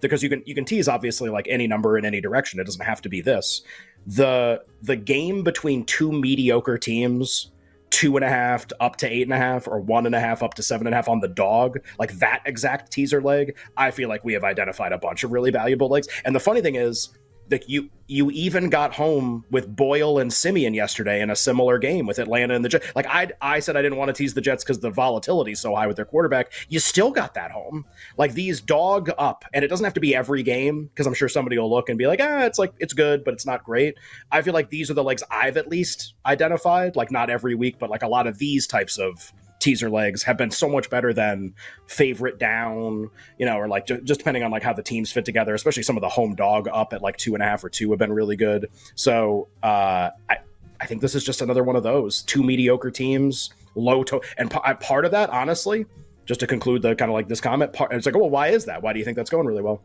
because 0.01 0.23
you 0.23 0.29
can 0.29 0.43
you 0.45 0.55
can 0.55 0.65
tease 0.65 0.87
obviously 0.87 1.29
like 1.29 1.47
any 1.49 1.67
number 1.67 1.97
in 1.97 2.05
any 2.05 2.21
direction. 2.21 2.59
It 2.59 2.65
doesn't 2.65 2.85
have 2.85 3.01
to 3.01 3.09
be 3.09 3.21
this. 3.21 3.61
The 4.05 4.63
the 4.81 4.95
game 4.95 5.43
between 5.43 5.85
two 5.85 6.11
mediocre 6.11 6.77
teams, 6.77 7.51
two 7.89 8.15
and 8.15 8.23
a 8.23 8.29
half 8.29 8.67
to 8.67 8.81
up 8.81 8.97
to 8.97 9.11
eight 9.11 9.23
and 9.23 9.33
a 9.33 9.37
half, 9.37 9.67
or 9.67 9.79
one 9.79 10.05
and 10.05 10.15
a 10.15 10.19
half 10.19 10.43
up 10.43 10.53
to 10.55 10.63
seven 10.63 10.87
and 10.87 10.93
a 10.93 10.97
half 10.97 11.09
on 11.09 11.19
the 11.19 11.27
dog, 11.27 11.79
like 11.99 12.13
that 12.19 12.41
exact 12.45 12.91
teaser 12.91 13.21
leg, 13.21 13.55
I 13.75 13.91
feel 13.91 14.09
like 14.09 14.23
we 14.23 14.33
have 14.33 14.43
identified 14.43 14.91
a 14.91 14.97
bunch 14.97 15.23
of 15.23 15.31
really 15.31 15.51
valuable 15.51 15.89
legs. 15.89 16.07
And 16.25 16.35
the 16.35 16.39
funny 16.39 16.61
thing 16.61 16.75
is, 16.75 17.09
like 17.49 17.67
you 17.67 17.89
you 18.07 18.31
even 18.31 18.69
got 18.69 18.93
home 18.93 19.43
with 19.51 19.73
Boyle 19.75 20.17
and 20.17 20.31
Siemian 20.31 20.73
yesterday 20.73 21.21
in 21.21 21.29
a 21.29 21.35
similar 21.35 21.77
game 21.77 22.05
with 22.05 22.19
Atlanta 22.19 22.55
and 22.55 22.63
the 22.63 22.69
Jets. 22.69 22.87
Like 22.95 23.05
I 23.07 23.29
I 23.41 23.59
said 23.59 23.75
I 23.75 23.81
didn't 23.81 23.97
want 23.97 24.09
to 24.09 24.13
tease 24.13 24.33
the 24.33 24.41
Jets 24.41 24.63
because 24.63 24.79
the 24.79 24.89
volatility 24.89 25.51
is 25.51 25.59
so 25.59 25.75
high 25.75 25.87
with 25.87 25.97
their 25.97 26.05
quarterback. 26.05 26.53
You 26.69 26.79
still 26.79 27.11
got 27.11 27.33
that 27.33 27.51
home. 27.51 27.85
Like 28.17 28.33
these 28.33 28.61
dog 28.61 29.09
up, 29.17 29.45
and 29.53 29.63
it 29.63 29.67
doesn't 29.67 29.83
have 29.83 29.93
to 29.95 29.99
be 29.99 30.15
every 30.15 30.43
game 30.43 30.85
because 30.85 31.07
I'm 31.07 31.13
sure 31.13 31.29
somebody 31.29 31.57
will 31.57 31.69
look 31.69 31.89
and 31.89 31.97
be 31.97 32.07
like, 32.07 32.19
ah, 32.21 32.45
it's 32.45 32.59
like 32.59 32.73
it's 32.79 32.93
good, 32.93 33.23
but 33.23 33.33
it's 33.33 33.45
not 33.45 33.63
great. 33.63 33.95
I 34.31 34.41
feel 34.41 34.53
like 34.53 34.69
these 34.69 34.89
are 34.89 34.93
the 34.93 35.03
legs 35.03 35.23
I've 35.29 35.57
at 35.57 35.67
least 35.67 36.13
identified. 36.25 36.95
Like 36.95 37.11
not 37.11 37.29
every 37.29 37.55
week, 37.55 37.77
but 37.79 37.89
like 37.89 38.03
a 38.03 38.07
lot 38.07 38.27
of 38.27 38.37
these 38.37 38.67
types 38.67 38.97
of 38.97 39.33
teaser 39.67 39.89
legs 39.89 40.23
have 40.23 40.37
been 40.37 40.49
so 40.49 40.69
much 40.69 40.89
better 40.89 41.11
than 41.11 41.53
favorite 41.87 42.39
down, 42.39 43.09
you 43.37 43.45
know, 43.45 43.57
or 43.57 43.67
like 43.67 43.85
just, 43.85 44.17
depending 44.17 44.41
on 44.41 44.49
like 44.49 44.63
how 44.63 44.71
the 44.71 44.81
teams 44.81 45.11
fit 45.11 45.25
together, 45.25 45.53
especially 45.53 45.83
some 45.83 45.97
of 45.97 46.01
the 46.01 46.07
home 46.07 46.35
dog 46.35 46.69
up 46.71 46.93
at 46.93 47.01
like 47.01 47.17
two 47.17 47.33
and 47.33 47.43
a 47.43 47.45
half 47.45 47.65
or 47.65 47.69
two 47.69 47.89
have 47.89 47.99
been 47.99 48.13
really 48.13 48.37
good. 48.37 48.69
So 48.95 49.49
uh, 49.61 50.11
I, 50.29 50.37
I 50.79 50.85
think 50.85 51.01
this 51.01 51.15
is 51.15 51.23
just 51.25 51.41
another 51.41 51.65
one 51.65 51.75
of 51.75 51.83
those 51.83 52.21
two 52.21 52.43
mediocre 52.43 52.91
teams, 52.91 53.49
low 53.75 54.05
to, 54.05 54.21
and 54.37 54.49
p- 54.49 54.59
part 54.79 55.03
of 55.03 55.11
that, 55.11 55.31
honestly, 55.31 55.85
just 56.25 56.39
to 56.39 56.47
conclude 56.47 56.81
the 56.81 56.95
kind 56.95 57.11
of 57.11 57.13
like 57.13 57.27
this 57.27 57.41
comment, 57.41 57.73
part, 57.73 57.91
it's 57.91 58.05
like, 58.05 58.15
oh, 58.15 58.19
well, 58.19 58.29
why 58.29 58.47
is 58.47 58.63
that? 58.65 58.81
Why 58.81 58.93
do 58.93 58.99
you 58.99 59.05
think 59.05 59.17
that's 59.17 59.29
going 59.29 59.45
really 59.45 59.61
well? 59.61 59.81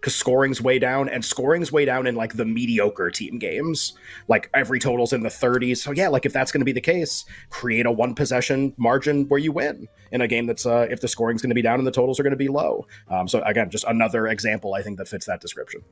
Because 0.00 0.14
scoring's 0.14 0.62
way 0.62 0.78
down 0.78 1.08
and 1.08 1.24
scoring's 1.24 1.70
way 1.70 1.84
down 1.84 2.06
in 2.06 2.14
like 2.14 2.34
the 2.34 2.44
mediocre 2.44 3.10
team 3.10 3.38
games. 3.38 3.92
Like 4.28 4.48
every 4.54 4.78
total's 4.78 5.12
in 5.12 5.22
the 5.22 5.28
30s. 5.28 5.78
So 5.78 5.92
yeah, 5.92 6.08
like 6.08 6.24
if 6.24 6.32
that's 6.32 6.50
going 6.50 6.62
to 6.62 6.64
be 6.64 6.72
the 6.72 6.80
case, 6.80 7.24
create 7.50 7.86
a 7.86 7.92
one 7.92 8.14
possession 8.14 8.74
margin 8.78 9.28
where 9.28 9.38
you 9.38 9.52
win 9.52 9.88
in 10.12 10.22
a 10.22 10.28
game 10.28 10.46
that's 10.46 10.64
uh, 10.64 10.86
if 10.90 11.00
the 11.00 11.08
scoring's 11.08 11.42
going 11.42 11.50
to 11.50 11.54
be 11.54 11.62
down 11.62 11.78
and 11.78 11.86
the 11.86 11.92
totals 11.92 12.18
are 12.18 12.22
going 12.22 12.32
to 12.32 12.36
be 12.36 12.48
low. 12.48 12.86
Um, 13.08 13.28
so 13.28 13.42
again, 13.42 13.70
just 13.70 13.84
another 13.84 14.26
example 14.26 14.74
I 14.74 14.82
think 14.82 14.98
that 14.98 15.08
fits 15.08 15.26
that 15.26 15.40
description. 15.40 15.82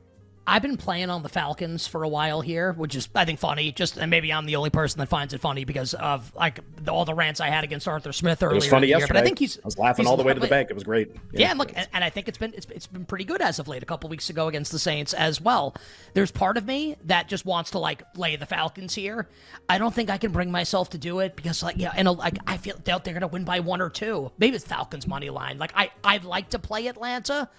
I've 0.49 0.63
been 0.63 0.77
playing 0.77 1.11
on 1.11 1.21
the 1.21 1.29
Falcons 1.29 1.85
for 1.85 2.03
a 2.03 2.09
while 2.09 2.41
here, 2.41 2.73
which 2.73 2.95
is 2.95 3.07
I 3.13 3.23
think 3.23 3.37
funny. 3.37 3.71
Just 3.71 3.97
and 3.97 4.09
maybe 4.09 4.33
I'm 4.33 4.47
the 4.47 4.55
only 4.55 4.71
person 4.71 4.97
that 4.97 5.07
finds 5.07 5.31
it 5.35 5.41
funny 5.41 5.63
because 5.63 5.93
of 5.93 6.33
like 6.35 6.59
the, 6.83 6.91
all 6.91 7.05
the 7.05 7.13
rants 7.13 7.39
I 7.39 7.49
had 7.49 7.63
against 7.63 7.87
Arthur 7.87 8.11
Smith 8.11 8.41
earlier. 8.41 8.53
It 8.53 8.55
was 8.55 8.67
funny 8.67 8.87
yesterday. 8.87 9.01
Year. 9.01 9.07
But 9.13 9.17
I 9.17 9.23
think 9.23 9.37
he's 9.37 9.57
I 9.57 9.61
was 9.65 9.77
laughing 9.77 10.07
all 10.07 10.17
the 10.17 10.23
way 10.23 10.33
to 10.33 10.39
the 10.39 10.47
bank. 10.47 10.71
It 10.71 10.73
was 10.73 10.83
great. 10.83 11.11
Yeah, 11.31 11.41
yeah 11.41 11.49
and 11.51 11.59
look, 11.59 11.71
and, 11.75 11.87
and, 11.93 12.03
I 12.03 12.09
think 12.09 12.27
it's 12.27 12.39
been 12.39 12.55
it's, 12.55 12.65
it's 12.71 12.87
been 12.87 13.05
pretty 13.05 13.25
good 13.25 13.41
as 13.41 13.59
of 13.59 13.67
late. 13.67 13.83
A 13.83 13.85
couple 13.85 14.09
weeks 14.09 14.31
ago 14.31 14.47
against 14.47 14.71
the 14.71 14.79
Saints 14.79 15.13
as 15.13 15.39
well. 15.39 15.75
There's 16.15 16.31
part 16.31 16.57
of 16.57 16.65
me 16.65 16.95
that 17.05 17.27
just 17.27 17.45
wants 17.45 17.69
to 17.71 17.79
like 17.79 18.01
lay 18.17 18.35
the 18.35 18.47
Falcons 18.47 18.95
here. 18.95 19.27
I 19.69 19.77
don't 19.77 19.93
think 19.93 20.09
I 20.09 20.17
can 20.17 20.31
bring 20.31 20.49
myself 20.49 20.89
to 20.91 20.97
do 20.97 21.19
it 21.19 21.35
because 21.35 21.61
like 21.61 21.77
yeah, 21.77 21.93
and 21.95 22.09
like 22.17 22.39
I 22.47 22.57
feel 22.57 22.75
they're, 22.83 22.97
they're 22.97 23.13
gonna 23.13 23.27
win 23.27 23.43
by 23.43 23.59
one 23.59 23.81
or 23.81 23.91
two. 23.91 24.31
Maybe 24.39 24.55
it's 24.55 24.65
Falcons 24.65 25.05
money 25.05 25.29
line. 25.29 25.59
Like 25.59 25.73
I 25.75 25.91
I'd 26.03 26.23
like 26.23 26.49
to 26.49 26.59
play 26.59 26.87
Atlanta. 26.87 27.49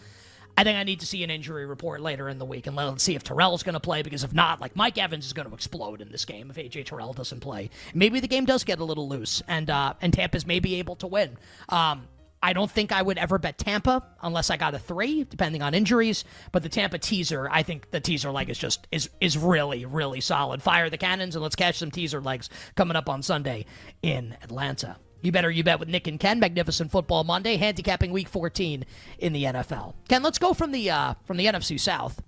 I 0.61 0.62
think 0.62 0.76
I 0.76 0.83
need 0.83 1.00
to 1.00 1.07
see 1.07 1.25
an 1.25 1.31
injury 1.31 1.64
report 1.64 2.02
later 2.02 2.29
in 2.29 2.37
the 2.37 2.45
week 2.45 2.67
and 2.67 2.76
let's 2.76 3.02
see 3.02 3.14
if 3.14 3.25
Terrell's 3.25 3.62
going 3.62 3.73
to 3.73 3.81
play 3.81 4.02
because 4.02 4.25
if 4.25 4.35
not, 4.35 4.61
like 4.61 4.76
Mike 4.76 4.99
Evans 4.99 5.25
is 5.25 5.33
going 5.33 5.49
to 5.49 5.55
explode 5.55 6.02
in 6.02 6.11
this 6.11 6.26
game 6.26 6.50
if 6.50 6.57
AJ 6.57 6.85
Terrell 6.85 7.14
doesn't 7.14 7.40
play. 7.40 7.71
Maybe 7.95 8.21
the 8.21 8.29
game 8.29 8.45
does 8.45 8.62
get 8.62 8.79
a 8.79 8.85
little 8.85 9.09
loose 9.09 9.43
and 9.49 9.71
uh, 9.71 9.95
and 10.02 10.12
Tampa's 10.12 10.47
maybe 10.47 10.75
able 10.75 10.97
to 10.97 11.07
win. 11.07 11.38
Um, 11.71 12.09
I 12.43 12.52
don't 12.52 12.71
think 12.71 12.93
I 12.93 13.00
would 13.00 13.17
ever 13.17 13.38
bet 13.38 13.57
Tampa 13.57 14.07
unless 14.21 14.50
I 14.50 14.59
got 14.59 14.75
a 14.75 14.79
three, 14.79 15.25
depending 15.25 15.62
on 15.62 15.73
injuries. 15.73 16.25
But 16.52 16.62
the 16.62 16.69
Tampa 16.69 16.99
teaser, 16.99 17.49
I 17.50 17.62
think 17.62 17.90
the 17.90 18.00
teaser 18.00 18.31
leg 18.31 18.50
is 18.50 18.59
just 18.59 18.87
is 18.93 19.09
is 19.19 19.38
really 19.38 19.87
really 19.87 20.21
solid. 20.21 20.62
Fire 20.62 20.90
the 20.90 20.99
cannons 20.99 21.37
and 21.37 21.43
let's 21.43 21.57
catch 21.57 21.79
some 21.79 21.90
teaser 21.90 22.21
legs 22.21 22.50
coming 22.75 22.97
up 22.97 23.09
on 23.09 23.23
Sunday 23.23 23.64
in 24.02 24.37
Atlanta. 24.43 24.99
You 25.22 25.32
better 25.32 25.50
you 25.50 25.64
bet 25.64 25.80
with 25.80 25.88
Nick 25.88 26.06
and 26.06 26.18
Ken. 26.18 26.40
Magnificent 26.40 26.90
Football 26.90 27.24
Monday, 27.24 27.56
handicapping 27.56 28.10
Week 28.10 28.28
14 28.28 28.84
in 29.18 29.32
the 29.32 29.44
NFL. 29.44 29.94
Ken, 30.08 30.22
let's 30.22 30.38
go 30.38 30.54
from 30.54 30.72
the 30.72 30.90
uh, 30.90 31.14
from 31.24 31.36
the 31.36 31.46
NFC 31.46 31.78
South 31.78 32.22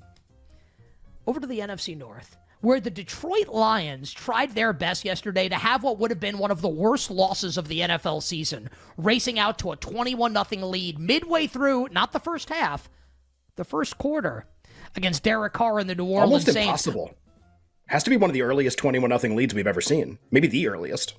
over 1.26 1.40
to 1.40 1.46
the 1.46 1.60
NFC 1.60 1.96
North 1.96 2.36
where 2.62 2.80
the 2.80 2.90
Detroit 2.90 3.48
Lions 3.48 4.12
tried 4.12 4.54
their 4.54 4.72
best 4.72 5.04
yesterday 5.04 5.48
to 5.48 5.56
have 5.56 5.82
what 5.82 5.98
would 5.98 6.10
have 6.10 6.20
been 6.20 6.38
one 6.38 6.52
of 6.52 6.62
the 6.62 6.68
worst 6.68 7.10
losses 7.10 7.58
of 7.58 7.66
the 7.68 7.80
NFL 7.80 8.22
season, 8.22 8.70
racing 8.96 9.38
out 9.38 9.58
to 9.58 9.72
a 9.72 9.76
21 9.76 10.32
0 10.32 10.66
lead 10.68 10.98
midway 10.98 11.46
through, 11.46 11.88
not 11.90 12.12
the 12.12 12.20
first 12.20 12.48
half, 12.48 12.88
the 13.56 13.64
first 13.64 13.98
quarter 13.98 14.46
against 14.94 15.24
Derek 15.24 15.52
Carr 15.52 15.80
and 15.80 15.90
the 15.90 15.94
New 15.94 16.04
Orleans 16.04 16.22
Almost 16.30 16.46
Saints. 16.46 16.58
impossible. 16.58 17.14
Has 17.86 18.04
to 18.04 18.10
be 18.10 18.16
one 18.16 18.30
of 18.30 18.34
the 18.34 18.42
earliest 18.42 18.78
21 18.78 19.18
0 19.18 19.34
leads 19.34 19.52
we've 19.52 19.66
ever 19.66 19.80
seen. 19.80 20.18
Maybe 20.30 20.46
the 20.46 20.68
earliest. 20.68 21.14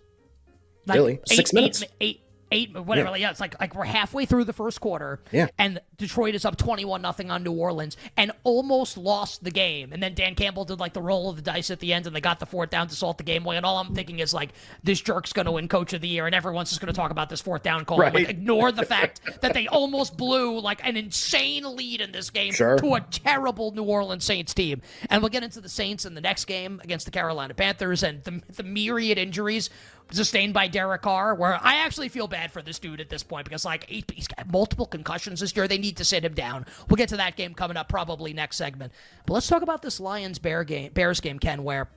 Like 0.86 0.96
really? 0.96 1.14
eight- 1.14 1.30
Six 1.30 1.54
minutes. 1.54 1.84
eight- 1.84 1.90
eight- 2.02 2.22
eight, 2.54 2.78
whatever. 2.78 3.10
Yeah. 3.10 3.16
Yeah. 3.18 3.32
it's 3.32 3.40
like 3.40 3.60
like 3.60 3.76
we're 3.76 3.84
halfway 3.86 4.26
through 4.26 4.46
the 4.46 4.54
first 4.54 4.80
quarter. 4.82 5.20
Yeah. 5.32 5.48
And 5.58 5.82
Detroit 5.98 6.36
is 6.36 6.46
up 6.46 6.58
twenty-one 6.58 7.02
nothing 7.02 7.32
on 7.32 7.44
New 7.44 7.54
Orleans 7.54 7.98
and 8.18 8.32
almost 8.44 8.98
lost 8.98 9.44
the 9.44 9.52
game. 9.52 9.92
And 9.94 10.02
then 10.02 10.14
Dan 10.14 10.36
Campbell 10.36 10.66
did 10.66 10.80
like 10.80 10.94
the 10.94 11.02
roll 11.02 11.30
of 11.30 11.36
the 11.36 11.42
dice 11.42 11.70
at 11.72 11.80
the 11.80 11.94
end, 11.94 12.08
and 12.08 12.16
they 12.16 12.22
got 12.22 12.40
the 12.40 12.46
fourth 12.46 12.70
down 12.70 12.88
to 12.88 12.96
salt 12.96 13.18
the 13.18 13.24
game 13.24 13.46
away. 13.46 13.58
And 13.58 13.66
all 13.66 13.78
I'm 13.78 13.94
thinking 13.96 14.20
is 14.20 14.34
like, 14.34 14.50
this 14.84 15.02
jerk's 15.02 15.34
going 15.34 15.46
to 15.46 15.52
win 15.52 15.68
Coach 15.68 15.94
of 15.94 16.02
the 16.02 16.08
Year, 16.08 16.26
and 16.26 16.36
everyone's 16.36 16.70
just 16.70 16.82
going 16.82 16.94
to 16.94 16.98
talk 16.98 17.12
about 17.12 17.30
this 17.30 17.42
fourth 17.42 17.64
down 17.64 17.86
call. 17.86 17.98
Right. 17.98 18.14
Like, 18.14 18.30
ignore 18.30 18.72
the 18.72 18.86
fact 18.86 19.22
that 19.42 19.54
they 19.54 19.68
almost 19.68 20.16
blew 20.18 20.60
like 20.60 20.86
an 20.88 20.96
insane 20.98 21.64
lead 21.76 22.02
in 22.02 22.12
this 22.12 22.30
game 22.30 22.54
Sure. 22.54 22.78
to 22.78 22.94
a 22.96 23.02
terrible 23.02 23.72
New 23.72 23.84
Orleans 23.84 24.24
Saints 24.24 24.54
team. 24.54 24.82
And 25.10 25.22
we'll 25.22 25.30
get 25.30 25.44
into 25.44 25.62
the 25.62 25.70
Saints 25.70 26.06
in 26.06 26.14
the 26.14 26.22
next 26.22 26.46
game 26.46 26.80
against 26.84 27.06
the 27.06 27.12
Carolina 27.12 27.54
Panthers 27.54 28.04
and 28.04 28.24
the, 28.24 28.42
the 28.54 28.64
myriad 28.64 29.18
injuries 29.18 29.70
sustained 30.12 30.54
by 30.54 30.68
Derek 30.68 31.02
Carr, 31.02 31.34
where 31.34 31.58
I 31.62 31.76
actually 31.78 32.10
feel 32.10 32.28
bad 32.28 32.43
for 32.52 32.62
this 32.62 32.80
dude 32.80 33.02
at 33.02 33.10
this 33.10 33.24
point 33.24 33.46
because, 33.46 33.66
like, 33.66 33.86
he, 33.90 34.04
he's 34.14 34.28
got 34.28 34.52
multiple 34.52 34.86
concussions 34.86 35.40
this 35.40 35.56
year. 35.56 35.68
They 35.68 35.78
need 35.78 35.98
to 35.98 36.06
sit 36.06 36.24
him 36.24 36.34
down. 36.34 36.66
We'll 36.90 36.98
get 36.98 37.10
to 37.10 37.18
that 37.18 37.36
game 37.36 37.54
coming 37.54 37.78
up 37.78 37.90
probably 37.90 38.34
next 38.34 38.58
segment. 38.58 38.94
But 39.26 39.34
let's 39.34 39.48
talk 39.48 39.62
about 39.62 39.82
this 39.82 40.00
Lions 40.00 40.40
Bear 40.40 40.64
game, 40.64 40.92
Bears 40.94 41.20
game, 41.20 41.40
Ken, 41.40 41.64
where 41.64 41.90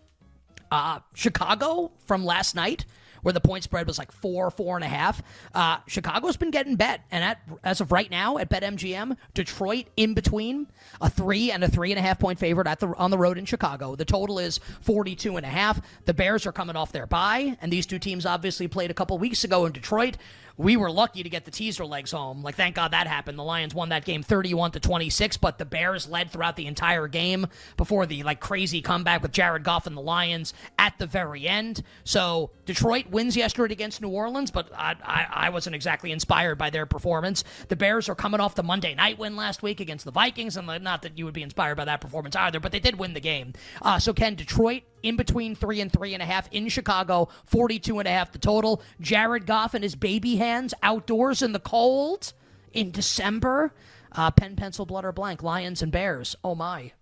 uh, 0.70 1.00
Chicago 1.14 1.92
from 2.06 2.24
last 2.24 2.54
night, 2.54 2.84
where 3.22 3.32
the 3.32 3.40
point 3.40 3.64
spread 3.64 3.86
was 3.86 3.98
like 3.98 4.12
four, 4.12 4.50
four 4.50 4.76
and 4.76 4.84
a 4.84 4.88
half. 4.88 5.22
Uh, 5.54 5.78
Chicago's 5.86 6.36
been 6.36 6.50
getting 6.50 6.76
bet, 6.76 7.02
and 7.10 7.24
at 7.24 7.40
as 7.62 7.80
of 7.80 7.92
right 7.92 8.10
now 8.10 8.38
at 8.38 8.48
BetMGM, 8.48 9.16
Detroit 9.34 9.86
in 9.96 10.14
between 10.14 10.66
a 11.00 11.10
three 11.10 11.50
and 11.50 11.64
a 11.64 11.68
three 11.68 11.92
and 11.92 11.98
a 11.98 12.02
half 12.02 12.18
point 12.18 12.38
favorite 12.38 12.66
at 12.66 12.80
the 12.80 12.88
on 12.96 13.10
the 13.10 13.18
road 13.18 13.38
in 13.38 13.44
Chicago. 13.44 13.96
The 13.96 14.04
total 14.04 14.38
is 14.38 14.58
42 14.82 15.36
and 15.36 15.46
a 15.46 15.48
half. 15.48 15.80
The 16.04 16.14
Bears 16.14 16.46
are 16.46 16.52
coming 16.52 16.76
off 16.76 16.92
their 16.92 17.06
bye, 17.06 17.56
and 17.60 17.72
these 17.72 17.86
two 17.86 17.98
teams 17.98 18.26
obviously 18.26 18.68
played 18.68 18.90
a 18.90 18.94
couple 18.94 19.18
weeks 19.18 19.44
ago 19.44 19.66
in 19.66 19.72
Detroit. 19.72 20.16
We 20.56 20.76
were 20.76 20.90
lucky 20.90 21.22
to 21.22 21.28
get 21.28 21.44
the 21.44 21.50
teaser 21.50 21.84
legs 21.84 22.12
home. 22.12 22.42
Like, 22.42 22.54
thank 22.54 22.76
God 22.76 22.92
that 22.92 23.06
happened. 23.06 23.38
The 23.38 23.44
Lions 23.44 23.74
won 23.74 23.90
that 23.90 24.04
game 24.04 24.22
31 24.22 24.72
to 24.72 24.80
26, 24.80 25.36
but 25.36 25.58
the 25.58 25.64
Bears 25.64 26.08
led 26.08 26.30
throughout 26.30 26.56
the 26.56 26.66
entire 26.66 27.08
game 27.08 27.46
before 27.76 28.06
the 28.06 28.22
like 28.22 28.40
crazy 28.40 28.80
comeback 28.80 29.22
with 29.22 29.32
Jared 29.32 29.64
Goff 29.64 29.86
and 29.86 29.96
the 29.96 30.00
Lions 30.00 30.54
at 30.78 30.98
the 30.98 31.06
very 31.06 31.46
end. 31.46 31.82
So 32.04 32.50
Detroit 32.64 33.06
wins 33.10 33.36
yesterday 33.36 33.72
against 33.72 34.00
New 34.00 34.08
Orleans, 34.08 34.50
but 34.50 34.70
I, 34.74 34.96
I, 35.02 35.26
I 35.30 35.50
wasn't 35.50 35.76
exactly 35.76 36.12
inspired 36.12 36.56
by 36.56 36.70
their 36.70 36.86
performance. 36.86 37.44
The 37.68 37.76
Bears 37.76 38.08
are 38.08 38.14
coming 38.14 38.40
off 38.40 38.54
the 38.54 38.62
Monday 38.62 38.94
night 38.94 39.18
win 39.18 39.36
last 39.36 39.62
week 39.62 39.80
against 39.80 40.04
the 40.04 40.10
Vikings, 40.10 40.56
and 40.56 40.66
not 40.82 41.02
that 41.02 41.18
you 41.18 41.24
would 41.24 41.34
be 41.34 41.42
inspired 41.42 41.76
by 41.76 41.84
that 41.84 42.00
performance 42.00 42.34
either, 42.36 42.60
but 42.60 42.72
they 42.72 42.80
did 42.80 42.98
win 42.98 43.14
the 43.14 43.20
game. 43.20 43.52
Uh, 43.82 43.98
so 43.98 44.12
Ken, 44.12 44.34
Detroit 44.34 44.82
in 45.02 45.16
between 45.16 45.54
three 45.54 45.80
and 45.80 45.92
three 45.92 46.14
and 46.14 46.22
a 46.22 46.26
half 46.26 46.48
in 46.52 46.68
Chicago, 46.68 47.28
42 47.46 47.98
and 47.98 48.08
a 48.08 48.10
half 48.10 48.32
the 48.32 48.38
total. 48.38 48.82
Jared 49.00 49.46
Goff 49.46 49.74
and 49.74 49.82
his 49.82 49.94
baby 49.94 50.36
hands 50.36 50.74
outdoors 50.82 51.42
in 51.42 51.52
the 51.52 51.60
cold 51.60 52.32
in 52.72 52.90
December. 52.90 53.72
Uh, 54.12 54.30
pen, 54.30 54.56
pencil, 54.56 54.86
blood, 54.86 55.04
or 55.04 55.12
blank. 55.12 55.42
Lions 55.42 55.82
and 55.82 55.92
Bears. 55.92 56.36
Oh 56.42 56.54
my. 56.54 56.92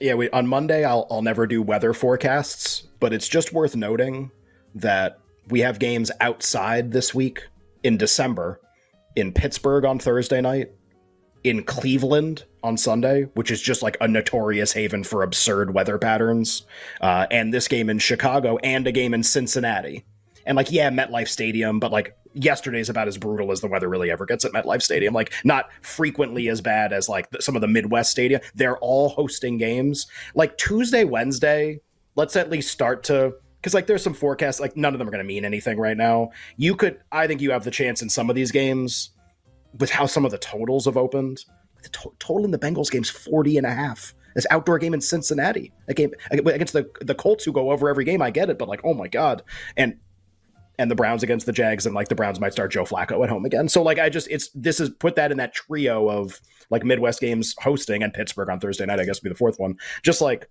Yeah, 0.00 0.14
we, 0.14 0.30
on 0.30 0.46
Monday 0.46 0.84
I'll 0.84 1.06
I'll 1.10 1.22
never 1.22 1.46
do 1.46 1.60
weather 1.60 1.92
forecasts, 1.92 2.84
but 3.00 3.12
it's 3.12 3.28
just 3.28 3.52
worth 3.52 3.74
noting 3.74 4.30
that 4.74 5.18
we 5.48 5.60
have 5.60 5.78
games 5.78 6.10
outside 6.20 6.92
this 6.92 7.14
week 7.14 7.48
in 7.82 7.96
December 7.96 8.60
in 9.16 9.32
Pittsburgh 9.32 9.84
on 9.84 9.98
Thursday 9.98 10.40
night, 10.40 10.70
in 11.44 11.62
Cleveland 11.62 12.44
on 12.62 12.76
Sunday, 12.76 13.22
which 13.34 13.50
is 13.50 13.60
just 13.60 13.82
like 13.82 13.96
a 14.00 14.08
notorious 14.08 14.72
haven 14.72 15.04
for 15.04 15.22
absurd 15.22 15.74
weather 15.74 15.98
patterns, 15.98 16.64
uh, 17.00 17.26
and 17.30 17.52
this 17.52 17.68
game 17.68 17.88
in 17.88 17.98
Chicago 17.98 18.58
and 18.58 18.86
a 18.86 18.92
game 18.92 19.14
in 19.14 19.22
Cincinnati. 19.22 20.04
And 20.46 20.56
like, 20.56 20.72
yeah, 20.72 20.90
MetLife 20.90 21.28
Stadium, 21.28 21.78
but 21.78 21.92
like 21.92 22.16
yesterday's 22.34 22.88
about 22.88 23.08
as 23.08 23.18
brutal 23.18 23.52
as 23.52 23.60
the 23.60 23.66
weather 23.66 23.88
really 23.88 24.10
ever 24.10 24.26
gets 24.26 24.44
at 24.44 24.52
MetLife 24.52 24.82
Stadium. 24.82 25.14
Like, 25.14 25.32
not 25.44 25.68
frequently 25.82 26.48
as 26.48 26.60
bad 26.60 26.92
as 26.92 27.08
like 27.08 27.28
some 27.40 27.54
of 27.54 27.60
the 27.60 27.68
Midwest 27.68 28.10
stadia. 28.10 28.40
They're 28.54 28.78
all 28.78 29.10
hosting 29.10 29.58
games. 29.58 30.06
Like 30.34 30.56
Tuesday, 30.56 31.04
Wednesday, 31.04 31.80
let's 32.16 32.36
at 32.36 32.50
least 32.50 32.70
start 32.70 33.04
to 33.04 33.34
because 33.60 33.74
like 33.74 33.86
there's 33.86 34.02
some 34.02 34.14
forecasts 34.14 34.60
like 34.60 34.76
none 34.76 34.94
of 34.94 34.98
them 34.98 35.08
are 35.08 35.10
going 35.10 35.22
to 35.22 35.28
mean 35.28 35.44
anything 35.44 35.78
right 35.78 35.96
now. 35.96 36.30
You 36.56 36.76
could, 36.76 37.00
I 37.10 37.26
think, 37.26 37.40
you 37.40 37.50
have 37.50 37.64
the 37.64 37.70
chance 37.70 38.02
in 38.02 38.08
some 38.08 38.30
of 38.30 38.36
these 38.36 38.52
games 38.52 39.10
with 39.78 39.90
how 39.90 40.06
some 40.06 40.24
of 40.24 40.30
the 40.30 40.38
totals 40.38 40.86
have 40.86 40.96
opened. 40.96 41.44
The 41.82 41.88
to- 41.90 42.14
total 42.18 42.44
in 42.44 42.50
the 42.50 42.58
Bengals 42.58 42.90
game's 42.90 43.10
40 43.10 43.58
and 43.58 43.66
a 43.66 43.72
half. 43.72 44.14
This 44.34 44.46
outdoor 44.50 44.78
game 44.78 44.94
in 44.94 45.00
Cincinnati, 45.00 45.72
a 45.88 45.94
game 45.94 46.12
against 46.30 46.72
the 46.72 46.88
the 47.00 47.14
Colts 47.14 47.44
who 47.44 47.52
go 47.52 47.72
over 47.72 47.88
every 47.88 48.04
game. 48.04 48.22
I 48.22 48.30
get 48.30 48.50
it, 48.50 48.58
but 48.58 48.68
like, 48.68 48.80
oh 48.84 48.94
my 48.94 49.08
god, 49.08 49.42
and 49.76 49.96
and 50.78 50.90
the 50.90 50.94
Browns 50.94 51.22
against 51.22 51.46
the 51.46 51.52
Jags, 51.52 51.86
and 51.86 51.94
like 51.94 52.08
the 52.08 52.14
Browns 52.14 52.38
might 52.38 52.52
start 52.52 52.70
Joe 52.70 52.84
Flacco 52.84 53.24
at 53.24 53.30
home 53.30 53.44
again. 53.44 53.68
So 53.68 53.82
like, 53.82 53.98
I 53.98 54.08
just 54.08 54.28
it's 54.30 54.50
this 54.54 54.78
is 54.78 54.90
put 54.90 55.16
that 55.16 55.32
in 55.32 55.38
that 55.38 55.54
trio 55.54 56.08
of 56.08 56.40
like 56.70 56.84
Midwest 56.84 57.20
games 57.20 57.54
hosting 57.60 58.02
and 58.02 58.12
Pittsburgh 58.12 58.48
on 58.48 58.60
Thursday 58.60 58.86
night. 58.86 59.00
I 59.00 59.04
guess 59.04 59.16
would 59.16 59.28
be 59.28 59.30
the 59.30 59.38
fourth 59.38 59.58
one. 59.58 59.76
Just 60.02 60.20
like 60.20 60.48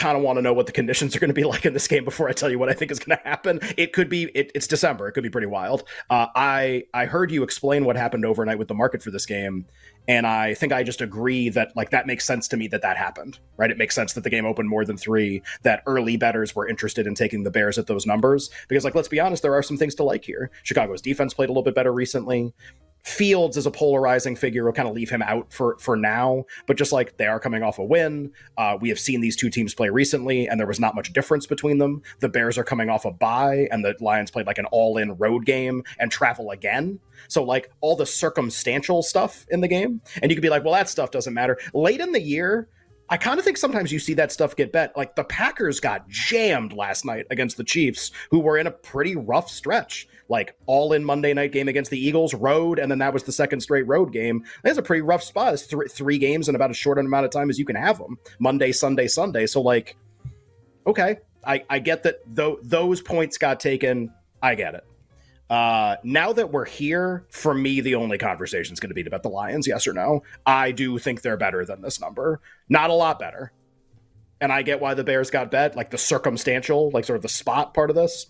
kind 0.00 0.16
of 0.16 0.22
want 0.24 0.38
to 0.38 0.42
know 0.42 0.54
what 0.54 0.66
the 0.66 0.72
conditions 0.72 1.14
are 1.14 1.20
going 1.20 1.28
to 1.28 1.34
be 1.34 1.44
like 1.50 1.66
in 1.66 1.72
this 1.72 1.86
game 1.86 2.04
before 2.04 2.28
I 2.28 2.32
tell 2.32 2.50
you 2.50 2.58
what 2.58 2.68
I 2.68 2.72
think 2.72 2.90
is 2.90 2.98
going 2.98 3.16
to 3.16 3.22
happen. 3.24 3.60
It 3.76 3.92
could 3.92 4.08
be 4.08 4.24
it, 4.34 4.50
it's 4.54 4.66
December. 4.66 5.06
It 5.06 5.12
could 5.12 5.22
be 5.22 5.30
pretty 5.30 5.46
wild. 5.46 5.84
Uh, 6.08 6.26
I 6.34 6.84
I 6.94 7.04
heard 7.06 7.30
you 7.30 7.42
explain 7.42 7.84
what 7.84 7.96
happened 7.96 8.24
overnight 8.24 8.58
with 8.58 8.68
the 8.68 8.74
market 8.74 9.02
for 9.02 9.10
this 9.10 9.26
game, 9.26 9.66
and 10.08 10.26
I 10.26 10.54
think 10.54 10.72
I 10.72 10.82
just 10.82 11.00
agree 11.00 11.50
that 11.50 11.76
like 11.76 11.90
that 11.90 12.06
makes 12.06 12.24
sense 12.24 12.48
to 12.48 12.56
me 12.56 12.66
that 12.68 12.82
that 12.82 12.96
happened. 12.96 13.38
Right? 13.56 13.70
It 13.70 13.78
makes 13.78 13.94
sense 13.94 14.14
that 14.14 14.24
the 14.24 14.30
game 14.30 14.46
opened 14.46 14.68
more 14.68 14.84
than 14.84 14.96
three. 14.96 15.42
That 15.62 15.82
early 15.86 16.16
bettors 16.16 16.56
were 16.56 16.66
interested 16.66 17.06
in 17.06 17.14
taking 17.14 17.44
the 17.44 17.50
Bears 17.50 17.78
at 17.78 17.86
those 17.86 18.06
numbers 18.06 18.50
because 18.68 18.84
like 18.84 18.94
let's 18.94 19.08
be 19.08 19.20
honest, 19.20 19.42
there 19.42 19.54
are 19.54 19.62
some 19.62 19.76
things 19.76 19.94
to 19.96 20.04
like 20.04 20.24
here. 20.24 20.50
Chicago's 20.62 21.02
defense 21.02 21.34
played 21.34 21.50
a 21.50 21.52
little 21.52 21.62
bit 21.62 21.74
better 21.74 21.92
recently. 21.92 22.52
Fields 23.02 23.56
is 23.56 23.66
a 23.66 23.70
polarizing 23.70 24.36
figure. 24.36 24.64
We'll 24.64 24.72
kind 24.72 24.88
of 24.88 24.94
leave 24.94 25.10
him 25.10 25.22
out 25.22 25.52
for 25.52 25.76
for 25.78 25.96
now, 25.96 26.44
but 26.66 26.76
just 26.76 26.92
like 26.92 27.16
they 27.16 27.26
are 27.26 27.40
coming 27.40 27.62
off 27.62 27.78
a 27.78 27.84
win, 27.84 28.32
uh, 28.58 28.76
we 28.80 28.88
have 28.90 28.98
seen 28.98 29.20
these 29.20 29.36
two 29.36 29.50
teams 29.50 29.74
play 29.74 29.88
recently, 29.88 30.46
and 30.48 30.60
there 30.60 30.66
was 30.66 30.80
not 30.80 30.94
much 30.94 31.12
difference 31.12 31.46
between 31.46 31.78
them. 31.78 32.02
The 32.20 32.28
Bears 32.28 32.58
are 32.58 32.64
coming 32.64 32.90
off 32.90 33.04
a 33.04 33.10
bye, 33.10 33.68
and 33.70 33.84
the 33.84 33.94
Lions 34.00 34.30
played 34.30 34.46
like 34.46 34.58
an 34.58 34.66
all-in 34.66 35.16
road 35.16 35.46
game 35.46 35.82
and 35.98 36.10
travel 36.10 36.50
again. 36.50 36.98
So 37.28 37.42
like 37.42 37.70
all 37.80 37.96
the 37.96 38.06
circumstantial 38.06 39.02
stuff 39.02 39.46
in 39.50 39.60
the 39.60 39.68
game, 39.68 40.00
and 40.22 40.30
you 40.30 40.36
could 40.36 40.42
be 40.42 40.50
like, 40.50 40.64
well, 40.64 40.74
that 40.74 40.88
stuff 40.88 41.10
doesn't 41.10 41.34
matter. 41.34 41.58
Late 41.72 42.00
in 42.00 42.12
the 42.12 42.20
year, 42.20 42.68
I 43.10 43.16
kind 43.16 43.40
of 43.40 43.44
think 43.44 43.56
sometimes 43.56 43.90
you 43.90 43.98
see 43.98 44.14
that 44.14 44.30
stuff 44.30 44.54
get 44.54 44.70
bet. 44.70 44.96
Like 44.96 45.16
the 45.16 45.24
Packers 45.24 45.80
got 45.80 46.08
jammed 46.08 46.72
last 46.72 47.04
night 47.04 47.26
against 47.30 47.56
the 47.56 47.64
Chiefs, 47.64 48.12
who 48.30 48.38
were 48.38 48.56
in 48.56 48.68
a 48.68 48.70
pretty 48.70 49.16
rough 49.16 49.50
stretch. 49.50 50.06
Like 50.28 50.54
all 50.66 50.92
in 50.92 51.04
Monday 51.04 51.34
night 51.34 51.50
game 51.50 51.66
against 51.66 51.90
the 51.90 51.98
Eagles, 51.98 52.34
road, 52.34 52.78
and 52.78 52.88
then 52.88 53.00
that 53.00 53.12
was 53.12 53.24
the 53.24 53.32
second 53.32 53.60
straight 53.60 53.88
road 53.88 54.12
game. 54.12 54.44
That's 54.62 54.78
a 54.78 54.82
pretty 54.82 55.02
rough 55.02 55.24
spot. 55.24 55.54
It's 55.54 55.66
th- 55.66 55.90
three 55.90 56.18
games 56.18 56.48
in 56.48 56.54
about 56.54 56.70
as 56.70 56.76
short 56.76 56.98
an 56.98 57.06
amount 57.06 57.24
of 57.24 57.32
time 57.32 57.50
as 57.50 57.58
you 57.58 57.64
can 57.64 57.74
have 57.74 57.98
them 57.98 58.16
Monday, 58.38 58.70
Sunday, 58.70 59.08
Sunday. 59.08 59.46
So, 59.46 59.60
like, 59.60 59.96
okay, 60.86 61.18
I, 61.44 61.64
I 61.68 61.80
get 61.80 62.04
that 62.04 62.20
though 62.26 62.60
those 62.62 63.00
points 63.00 63.38
got 63.38 63.58
taken. 63.58 64.14
I 64.40 64.54
get 64.54 64.76
it. 64.76 64.84
Uh, 65.50 65.96
now 66.04 66.32
that 66.32 66.52
we're 66.52 66.64
here, 66.64 67.26
for 67.28 67.52
me, 67.52 67.80
the 67.80 67.96
only 67.96 68.18
conversation 68.18 68.72
is 68.72 68.78
going 68.78 68.90
to 68.90 68.94
be 68.94 69.04
about 69.04 69.24
the 69.24 69.28
Lions, 69.28 69.66
yes 69.66 69.88
or 69.88 69.92
no. 69.92 70.22
I 70.46 70.70
do 70.70 70.96
think 70.98 71.22
they're 71.22 71.36
better 71.36 71.64
than 71.64 71.82
this 71.82 72.00
number. 72.00 72.40
Not 72.68 72.90
a 72.90 72.94
lot 72.94 73.18
better. 73.18 73.52
And 74.40 74.52
I 74.52 74.62
get 74.62 74.80
why 74.80 74.94
the 74.94 75.02
Bears 75.02 75.28
got 75.28 75.50
bet, 75.50 75.74
like 75.74 75.90
the 75.90 75.98
circumstantial, 75.98 76.90
like 76.92 77.04
sort 77.04 77.16
of 77.16 77.22
the 77.22 77.28
spot 77.28 77.74
part 77.74 77.90
of 77.90 77.96
this. 77.96 78.26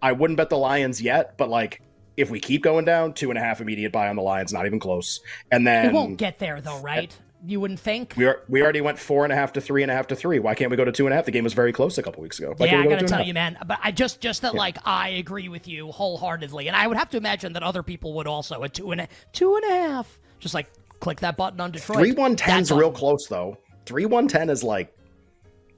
I 0.00 0.12
wouldn't 0.12 0.38
bet 0.38 0.48
the 0.48 0.56
Lions 0.56 1.02
yet, 1.02 1.36
but 1.36 1.50
like 1.50 1.82
if 2.16 2.30
we 2.30 2.40
keep 2.40 2.62
going 2.62 2.86
down, 2.86 3.12
two 3.12 3.30
and 3.30 3.38
a 3.38 3.42
half 3.42 3.60
immediate 3.60 3.92
buy 3.92 4.08
on 4.08 4.16
the 4.16 4.22
Lions, 4.22 4.50
not 4.50 4.64
even 4.64 4.80
close. 4.80 5.20
And 5.50 5.66
then 5.66 5.86
It 5.86 5.92
won't 5.92 6.16
get 6.16 6.38
there 6.38 6.60
though, 6.62 6.80
right? 6.80 7.14
You 7.46 7.58
wouldn't 7.60 7.80
think. 7.80 8.14
we 8.16 8.26
are, 8.26 8.42
we 8.48 8.62
already 8.62 8.80
went 8.80 8.98
four 8.98 9.24
and 9.24 9.32
a 9.32 9.36
half 9.36 9.54
to 9.54 9.60
three 9.60 9.82
and 9.82 9.90
a 9.90 9.94
half 9.94 10.06
to 10.08 10.16
three. 10.16 10.38
Why 10.38 10.54
can't 10.54 10.70
we 10.70 10.76
go 10.76 10.84
to 10.84 10.92
two 10.92 11.06
and 11.06 11.12
a 11.12 11.16
half? 11.16 11.24
The 11.24 11.30
game 11.30 11.44
was 11.44 11.54
very 11.54 11.72
close 11.72 11.96
a 11.96 12.02
couple 12.02 12.22
weeks 12.22 12.38
ago. 12.38 12.52
Why 12.56 12.66
yeah, 12.66 12.74
I 12.74 12.76
we 12.78 12.82
go 12.84 12.90
to 12.90 12.96
gotta 12.96 13.06
tell 13.06 13.26
you, 13.26 13.32
man. 13.32 13.56
But 13.66 13.78
I 13.82 13.92
just, 13.92 14.20
just 14.20 14.42
that, 14.42 14.54
like, 14.54 14.76
I 14.84 15.08
agree 15.10 15.48
with 15.48 15.66
you 15.66 15.90
wholeheartedly, 15.90 16.66
and 16.68 16.76
I 16.76 16.86
would 16.86 16.98
have 16.98 17.08
to 17.10 17.16
imagine 17.16 17.54
that 17.54 17.62
other 17.62 17.82
people 17.82 18.12
would 18.14 18.26
also 18.26 18.62
at 18.62 18.74
two 18.74 18.92
and 18.92 19.00
a 19.00 19.08
two 19.32 19.56
and 19.56 19.64
a 19.64 19.74
half. 19.74 20.18
Just 20.38 20.54
like 20.54 20.70
click 21.00 21.20
that 21.20 21.36
button 21.36 21.60
on 21.60 21.70
Detroit. 21.70 21.98
Three 21.98 22.12
one 22.12 22.36
ten 22.36 22.60
is 22.60 22.70
real 22.70 22.92
close 22.92 23.26
though. 23.26 23.56
Three 23.86 24.06
one 24.06 24.28
ten 24.28 24.50
is 24.50 24.62
like, 24.62 24.94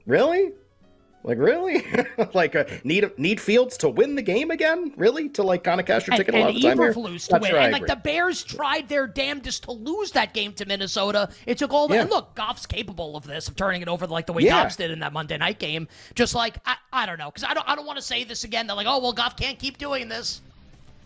really, 0.05 0.51
like 1.23 1.37
really, 1.37 1.85
like 2.33 2.55
uh, 2.55 2.65
need 2.83 3.09
need 3.17 3.39
Fields 3.39 3.77
to 3.77 3.89
win 3.89 4.15
the 4.15 4.21
game 4.21 4.51
again? 4.51 4.93
Really, 4.97 5.29
to 5.29 5.43
like 5.43 5.63
kind 5.63 5.79
of 5.79 5.85
cash 5.85 6.05
your 6.05 6.13
And, 6.15 6.17
ticket 6.19 6.35
a 6.35 6.39
lot 6.39 6.47
and 6.49 6.57
of 6.57 6.61
the 6.61 6.67
time 6.67 6.77
here? 6.77 6.93
To 6.93 6.99
win. 6.99 7.17
sure 7.17 7.57
and 7.57 7.71
like 7.73 7.87
the 7.87 7.95
Bears 7.95 8.43
tried 8.43 8.89
their 8.89 9.07
damnedest 9.07 9.63
to 9.63 9.71
lose 9.71 10.11
that 10.11 10.33
game 10.33 10.53
to 10.53 10.65
Minnesota. 10.65 11.29
It 11.45 11.57
took 11.57 11.71
all 11.73 11.87
the 11.87 11.95
Yeah. 11.95 12.01
and 12.01 12.09
look, 12.09 12.35
Goff's 12.35 12.65
capable 12.65 13.15
of 13.15 13.25
this, 13.25 13.47
of 13.47 13.55
turning 13.55 13.81
it 13.81 13.87
over 13.87 14.05
like 14.07 14.25
the 14.25 14.33
way 14.33 14.43
Yeah. 14.43 14.63
Dobbs 14.63 14.75
did 14.75 14.91
in 14.91 14.99
that 14.99 15.13
Monday 15.13 15.37
night 15.37 15.59
game. 15.59 15.87
Just 16.15 16.35
like 16.35 16.57
I, 16.65 16.75
I 16.91 17.05
don't 17.05 17.17
know, 17.19 17.31
because 17.31 17.43
I 17.43 17.53
don't 17.53 17.67
I 17.69 17.75
don't 17.75 17.85
want 17.85 17.97
to 17.97 18.03
say 18.03 18.23
this 18.25 18.43
again. 18.43 18.67
They're 18.67 18.75
like, 18.75 18.87
oh 18.87 18.99
well, 18.99 19.13
Goff 19.13 19.37
can't 19.37 19.57
keep 19.57 19.77
doing 19.77 20.09
this. 20.09 20.41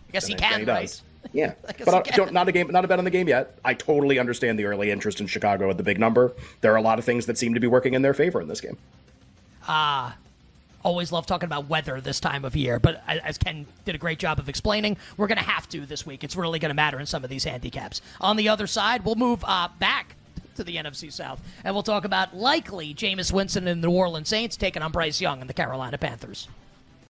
I 0.09 0.11
guess 0.13 0.25
he 0.27 0.33
can, 0.35 0.61
he 0.61 0.65
right? 0.65 0.81
does. 0.81 1.03
Yeah, 1.33 1.55
but 1.83 1.93
I 1.93 2.15
don't, 2.15 2.31
not 2.31 2.47
a 2.47 2.53
game, 2.53 2.71
not 2.71 2.85
a 2.85 2.87
bet 2.87 2.99
on 2.99 3.03
the 3.05 3.11
game 3.11 3.27
yet. 3.27 3.59
I 3.65 3.73
totally 3.73 4.17
understand 4.17 4.57
the 4.57 4.63
early 4.63 4.91
interest 4.91 5.19
in 5.19 5.27
Chicago 5.27 5.69
at 5.69 5.75
the 5.75 5.83
big 5.83 5.99
number. 5.99 6.31
There 6.61 6.71
are 6.71 6.77
a 6.77 6.81
lot 6.81 6.99
of 6.99 7.05
things 7.05 7.25
that 7.25 7.37
seem 7.37 7.53
to 7.53 7.59
be 7.59 7.67
working 7.67 7.95
in 7.95 8.01
their 8.01 8.13
favor 8.13 8.39
in 8.39 8.47
this 8.47 8.61
game. 8.61 8.77
Always 9.67 11.11
love 11.11 11.25
talking 11.25 11.47
about 11.47 11.67
weather 11.67 11.99
this 11.99 12.19
time 12.19 12.45
of 12.45 12.55
year, 12.55 12.79
but 12.79 13.03
as 13.07 13.37
Ken 13.37 13.65
did 13.85 13.95
a 13.95 13.97
great 13.97 14.19
job 14.19 14.39
of 14.39 14.47
explaining, 14.47 14.97
we're 15.17 15.27
going 15.27 15.37
to 15.37 15.43
have 15.43 15.67
to 15.69 15.85
this 15.85 16.05
week. 16.05 16.23
It's 16.23 16.35
really 16.35 16.59
going 16.59 16.69
to 16.69 16.75
matter 16.75 16.99
in 16.99 17.05
some 17.05 17.23
of 17.23 17.29
these 17.29 17.43
handicaps. 17.43 18.01
On 18.21 18.37
the 18.37 18.49
other 18.49 18.67
side, 18.67 19.03
we'll 19.03 19.15
move 19.15 19.43
uh, 19.45 19.67
back 19.79 20.15
to 20.55 20.63
the 20.63 20.77
NFC 20.77 21.11
South, 21.11 21.41
and 21.63 21.73
we'll 21.75 21.83
talk 21.83 22.05
about 22.05 22.35
likely 22.35 22.93
Jameis 22.93 23.31
Winston 23.31 23.67
and 23.67 23.83
the 23.83 23.87
New 23.87 23.93
Orleans 23.93 24.29
Saints 24.29 24.57
taking 24.57 24.81
on 24.81 24.91
Bryce 24.91 25.21
Young 25.21 25.41
and 25.41 25.49
the 25.49 25.53
Carolina 25.53 25.97
Panthers. 25.97 26.47